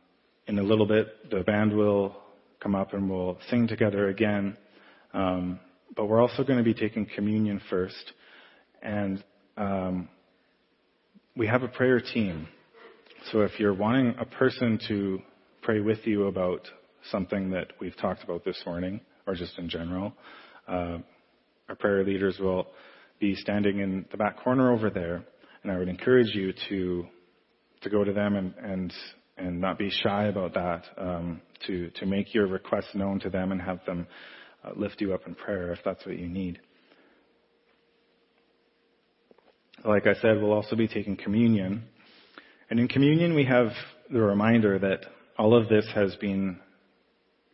in 0.47 0.59
a 0.59 0.63
little 0.63 0.85
bit, 0.85 1.29
the 1.31 1.41
band 1.41 1.75
will 1.75 2.15
come 2.59 2.75
up 2.75 2.93
and 2.93 3.09
we'll 3.09 3.37
sing 3.49 3.67
together 3.67 4.09
again. 4.09 4.57
Um, 5.13 5.59
but 5.95 6.05
we're 6.05 6.21
also 6.21 6.43
going 6.43 6.59
to 6.59 6.63
be 6.63 6.73
taking 6.73 7.07
communion 7.15 7.61
first. 7.69 8.13
And 8.81 9.23
um, 9.57 10.09
we 11.35 11.47
have 11.47 11.63
a 11.63 11.67
prayer 11.67 11.99
team. 11.99 12.47
So 13.31 13.41
if 13.41 13.59
you're 13.59 13.73
wanting 13.73 14.15
a 14.19 14.25
person 14.25 14.79
to 14.87 15.21
pray 15.61 15.79
with 15.79 15.99
you 16.05 16.27
about 16.27 16.67
something 17.11 17.51
that 17.51 17.73
we've 17.79 17.97
talked 17.97 18.23
about 18.23 18.43
this 18.43 18.61
morning, 18.65 19.01
or 19.25 19.35
just 19.35 19.57
in 19.57 19.69
general, 19.69 20.13
uh, 20.67 20.97
our 21.67 21.75
prayer 21.75 22.03
leaders 22.03 22.37
will 22.39 22.67
be 23.19 23.35
standing 23.35 23.79
in 23.79 24.05
the 24.11 24.17
back 24.17 24.41
corner 24.43 24.71
over 24.71 24.89
there, 24.89 25.23
and 25.63 25.71
I 25.71 25.77
would 25.77 25.89
encourage 25.89 26.33
you 26.33 26.53
to 26.69 27.05
to 27.81 27.89
go 27.89 28.03
to 28.03 28.13
them 28.13 28.35
and 28.35 28.53
and 28.61 28.93
and 29.37 29.61
not 29.61 29.77
be 29.77 29.89
shy 29.89 30.25
about 30.25 30.53
that. 30.53 30.83
Um, 30.97 31.41
to 31.67 31.89
to 31.91 32.05
make 32.05 32.33
your 32.33 32.47
requests 32.47 32.93
known 32.93 33.19
to 33.19 33.29
them 33.29 33.51
and 33.51 33.61
have 33.61 33.83
them 33.85 34.07
uh, 34.63 34.71
lift 34.75 35.01
you 35.01 35.13
up 35.13 35.27
in 35.27 35.35
prayer 35.35 35.71
if 35.71 35.79
that's 35.83 36.05
what 36.05 36.17
you 36.17 36.27
need. 36.27 36.59
Like 39.85 40.07
I 40.07 40.13
said, 40.15 40.41
we'll 40.41 40.51
also 40.51 40.75
be 40.75 40.87
taking 40.87 41.15
communion, 41.15 41.83
and 42.69 42.79
in 42.79 42.87
communion 42.87 43.33
we 43.33 43.45
have 43.45 43.69
the 44.11 44.21
reminder 44.21 44.79
that 44.79 45.05
all 45.37 45.55
of 45.55 45.69
this 45.69 45.85
has 45.93 46.15
been 46.17 46.59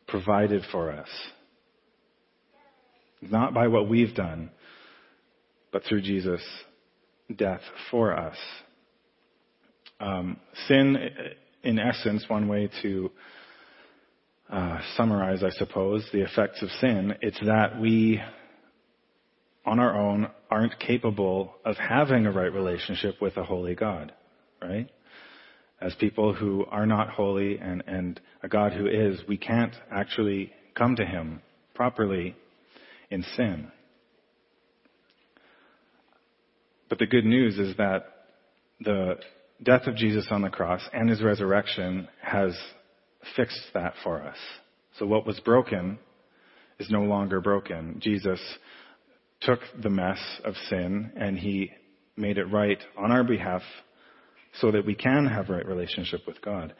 provided 0.07 0.63
for 0.71 0.91
us. 0.91 1.09
Not 3.21 3.53
by 3.53 3.67
what 3.67 3.89
we've 3.89 4.13
done, 4.13 4.51
but 5.71 5.83
through 5.83 6.01
Jesus' 6.01 6.45
death 7.35 7.61
for 7.89 8.17
us. 8.17 8.37
Um, 9.99 10.37
sin, 10.67 10.97
in 11.63 11.79
essence, 11.79 12.25
one 12.27 12.47
way 12.47 12.69
to 12.81 13.11
uh, 14.49 14.79
summarize, 14.95 15.43
I 15.43 15.49
suppose, 15.51 16.07
the 16.13 16.21
effects 16.21 16.61
of 16.61 16.69
sin, 16.81 17.15
it's 17.21 17.39
that 17.45 17.79
we, 17.79 18.21
on 19.65 19.79
our 19.79 19.99
own, 19.99 20.27
aren't 20.51 20.79
capable 20.79 21.55
of 21.65 21.77
having 21.77 22.25
a 22.25 22.31
right 22.31 22.53
relationship 22.53 23.21
with 23.21 23.37
a 23.37 23.43
holy 23.43 23.73
God, 23.73 24.13
right? 24.61 24.89
As 25.81 25.93
people 25.95 26.33
who 26.33 26.65
are 26.65 26.85
not 26.85 27.09
holy 27.09 27.57
and, 27.57 27.83
and 27.85 28.19
a 28.41 28.47
God 28.47 28.73
who 28.73 28.87
is, 28.87 29.19
we 29.27 29.37
can't 29.37 29.73
actually 29.91 30.51
come 30.73 30.95
to 30.95 31.05
Him 31.05 31.41
properly 31.73 32.35
in 33.09 33.23
sin. 33.35 33.71
But 36.89 36.99
the 36.99 37.07
good 37.07 37.25
news 37.25 37.57
is 37.57 37.75
that 37.77 38.05
the 38.79 39.15
death 39.63 39.87
of 39.87 39.95
Jesus 39.95 40.27
on 40.31 40.41
the 40.41 40.49
cross 40.49 40.81
and 40.93 41.09
his 41.09 41.21
resurrection 41.21 42.07
has 42.21 42.55
fixed 43.35 43.59
that 43.73 43.93
for 44.03 44.21
us. 44.21 44.37
So 44.99 45.05
what 45.05 45.25
was 45.25 45.39
broken 45.39 45.97
is 46.79 46.89
no 46.89 47.01
longer 47.01 47.41
broken. 47.41 47.99
Jesus 47.99 48.39
took 49.41 49.59
the 49.81 49.89
mess 49.89 50.19
of 50.43 50.53
sin 50.69 51.11
and 51.15 51.37
he 51.37 51.71
made 52.17 52.37
it 52.37 52.45
right 52.45 52.79
on 52.97 53.11
our 53.11 53.23
behalf 53.23 53.61
so 54.59 54.71
that 54.71 54.85
we 54.85 54.95
can 54.95 55.25
have 55.27 55.49
right 55.49 55.65
relationship 55.65 56.21
with 56.27 56.41
God. 56.41 56.73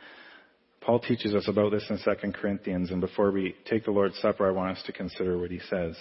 Paul 0.82 1.00
teaches 1.00 1.34
us 1.34 1.48
about 1.48 1.72
this 1.72 1.86
in 1.90 1.98
2 1.98 2.32
Corinthians, 2.34 2.92
and 2.92 3.02
before 3.02 3.32
we 3.32 3.56
take 3.66 3.86
the 3.86 3.92
Lord's 3.92 4.20
Supper, 4.20 4.48
I 4.48 4.52
want 4.52 4.78
us 4.78 4.84
to 4.86 4.92
consider 4.92 5.38
what 5.38 5.50
he 5.50 5.60
says. 5.70 5.98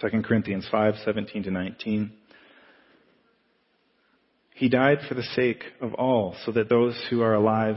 2 0.00 0.22
Corinthians 0.22 0.66
5, 0.70 0.94
17 1.04 1.42
to 1.44 1.50
19. 1.50 2.12
He 4.54 4.68
died 4.68 4.98
for 5.08 5.14
the 5.14 5.22
sake 5.22 5.62
of 5.80 5.94
all, 5.94 6.36
so 6.44 6.52
that 6.52 6.68
those 6.68 7.00
who 7.10 7.22
are 7.22 7.34
alive 7.34 7.76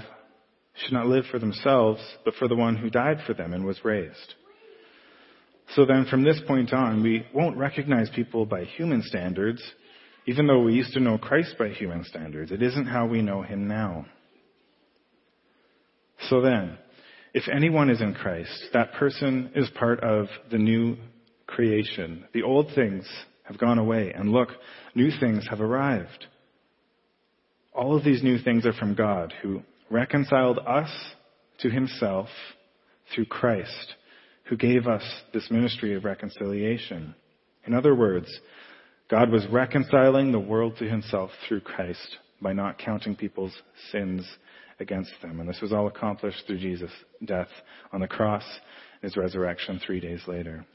should 0.75 0.93
not 0.93 1.07
live 1.07 1.25
for 1.29 1.39
themselves, 1.39 1.99
but 2.23 2.35
for 2.35 2.47
the 2.47 2.55
one 2.55 2.77
who 2.77 2.89
died 2.89 3.17
for 3.25 3.33
them 3.33 3.53
and 3.53 3.65
was 3.65 3.83
raised. 3.83 4.35
So 5.75 5.85
then 5.85 6.05
from 6.09 6.23
this 6.23 6.39
point 6.47 6.71
on, 6.71 7.03
we 7.03 7.25
won't 7.33 7.57
recognize 7.57 8.09
people 8.15 8.45
by 8.45 8.63
human 8.63 9.01
standards, 9.03 9.61
even 10.27 10.45
though 10.45 10.61
we 10.61 10.73
used 10.73 10.93
to 10.93 10.99
know 10.99 11.17
Christ 11.17 11.55
by 11.57 11.69
human 11.69 12.03
standards. 12.03 12.51
It 12.51 12.61
isn't 12.61 12.85
how 12.85 13.07
we 13.07 13.21
know 13.21 13.41
him 13.41 13.67
now. 13.67 14.05
So 16.29 16.41
then, 16.41 16.77
if 17.33 17.47
anyone 17.47 17.89
is 17.89 18.01
in 18.01 18.13
Christ, 18.13 18.65
that 18.73 18.93
person 18.93 19.51
is 19.55 19.69
part 19.79 20.03
of 20.03 20.27
the 20.51 20.57
new 20.57 20.97
creation. 21.47 22.25
The 22.33 22.43
old 22.43 22.67
things 22.75 23.07
have 23.43 23.57
gone 23.57 23.77
away, 23.77 24.11
and 24.13 24.29
look, 24.29 24.49
new 24.93 25.11
things 25.17 25.47
have 25.49 25.61
arrived. 25.61 26.25
All 27.73 27.95
of 27.95 28.03
these 28.03 28.21
new 28.21 28.37
things 28.37 28.65
are 28.65 28.73
from 28.73 28.95
God 28.95 29.33
who 29.41 29.61
reconciled 29.89 30.59
us 30.59 30.89
to 31.59 31.69
himself 31.69 32.27
through 33.15 33.27
Christ, 33.27 33.93
who 34.49 34.57
gave 34.57 34.87
us 34.87 35.03
this 35.33 35.49
ministry 35.49 35.95
of 35.95 36.03
reconciliation. 36.03 37.15
In 37.65 37.73
other 37.73 37.95
words, 37.95 38.27
God 39.09 39.29
was 39.29 39.47
reconciling 39.49 40.31
the 40.31 40.39
world 40.39 40.75
to 40.79 40.89
himself 40.89 41.31
through 41.47 41.61
Christ 41.61 42.17
by 42.41 42.53
not 42.53 42.77
counting 42.77 43.15
people's 43.15 43.53
sins 43.91 44.27
against 44.79 45.13
them. 45.21 45.39
And 45.39 45.47
this 45.47 45.61
was 45.61 45.71
all 45.71 45.87
accomplished 45.87 46.43
through 46.45 46.59
Jesus' 46.59 46.91
death 47.23 47.47
on 47.93 48.01
the 48.01 48.07
cross 48.07 48.43
and 49.01 49.09
his 49.09 49.17
resurrection 49.17 49.79
three 49.85 49.99
days 49.99 50.21
later. 50.27 50.65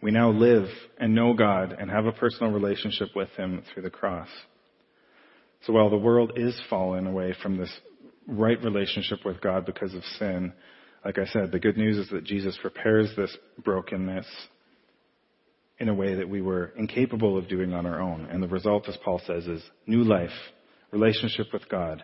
We 0.00 0.10
now 0.10 0.30
live 0.30 0.68
and 0.98 1.14
know 1.14 1.34
God 1.34 1.74
and 1.78 1.90
have 1.90 2.06
a 2.06 2.12
personal 2.12 2.52
relationship 2.52 3.08
with 3.16 3.30
him 3.30 3.62
through 3.72 3.82
the 3.82 3.90
cross. 3.90 4.28
So 5.62 5.72
while 5.72 5.90
the 5.90 5.96
world 5.96 6.32
is 6.36 6.58
fallen 6.70 7.06
away 7.06 7.34
from 7.42 7.56
this 7.56 7.72
right 8.28 8.62
relationship 8.62 9.20
with 9.24 9.40
God 9.40 9.66
because 9.66 9.94
of 9.94 10.04
sin, 10.18 10.52
like 11.04 11.18
I 11.18 11.26
said, 11.26 11.50
the 11.50 11.58
good 11.58 11.76
news 11.76 11.98
is 11.98 12.10
that 12.10 12.24
Jesus 12.24 12.58
repairs 12.62 13.10
this 13.16 13.36
brokenness 13.64 14.26
in 15.78 15.88
a 15.88 15.94
way 15.94 16.14
that 16.14 16.28
we 16.28 16.40
were 16.40 16.72
incapable 16.76 17.36
of 17.36 17.48
doing 17.48 17.72
on 17.74 17.86
our 17.86 18.00
own. 18.00 18.26
And 18.30 18.42
the 18.42 18.48
result, 18.48 18.88
as 18.88 18.96
Paul 19.04 19.20
says, 19.26 19.46
is 19.46 19.62
new 19.86 20.04
life, 20.04 20.30
relationship 20.90 21.46
with 21.52 21.68
God. 21.68 22.02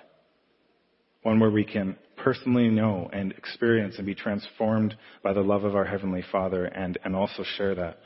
One 1.22 1.40
where 1.40 1.50
we 1.50 1.64
can 1.64 1.96
personally 2.16 2.68
know 2.68 3.08
and 3.12 3.32
experience 3.32 3.94
and 3.96 4.06
be 4.06 4.14
transformed 4.14 4.96
by 5.22 5.32
the 5.32 5.40
love 5.40 5.64
of 5.64 5.74
our 5.74 5.84
Heavenly 5.84 6.24
Father 6.30 6.64
and, 6.66 6.98
and 7.04 7.16
also 7.16 7.44
share 7.56 7.74
that 7.76 7.98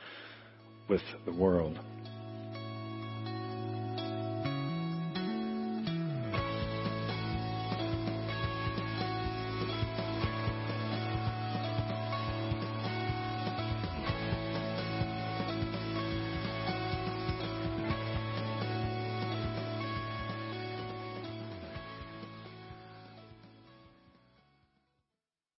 with 0.89 1.03
the 1.25 1.33
world. 1.33 1.79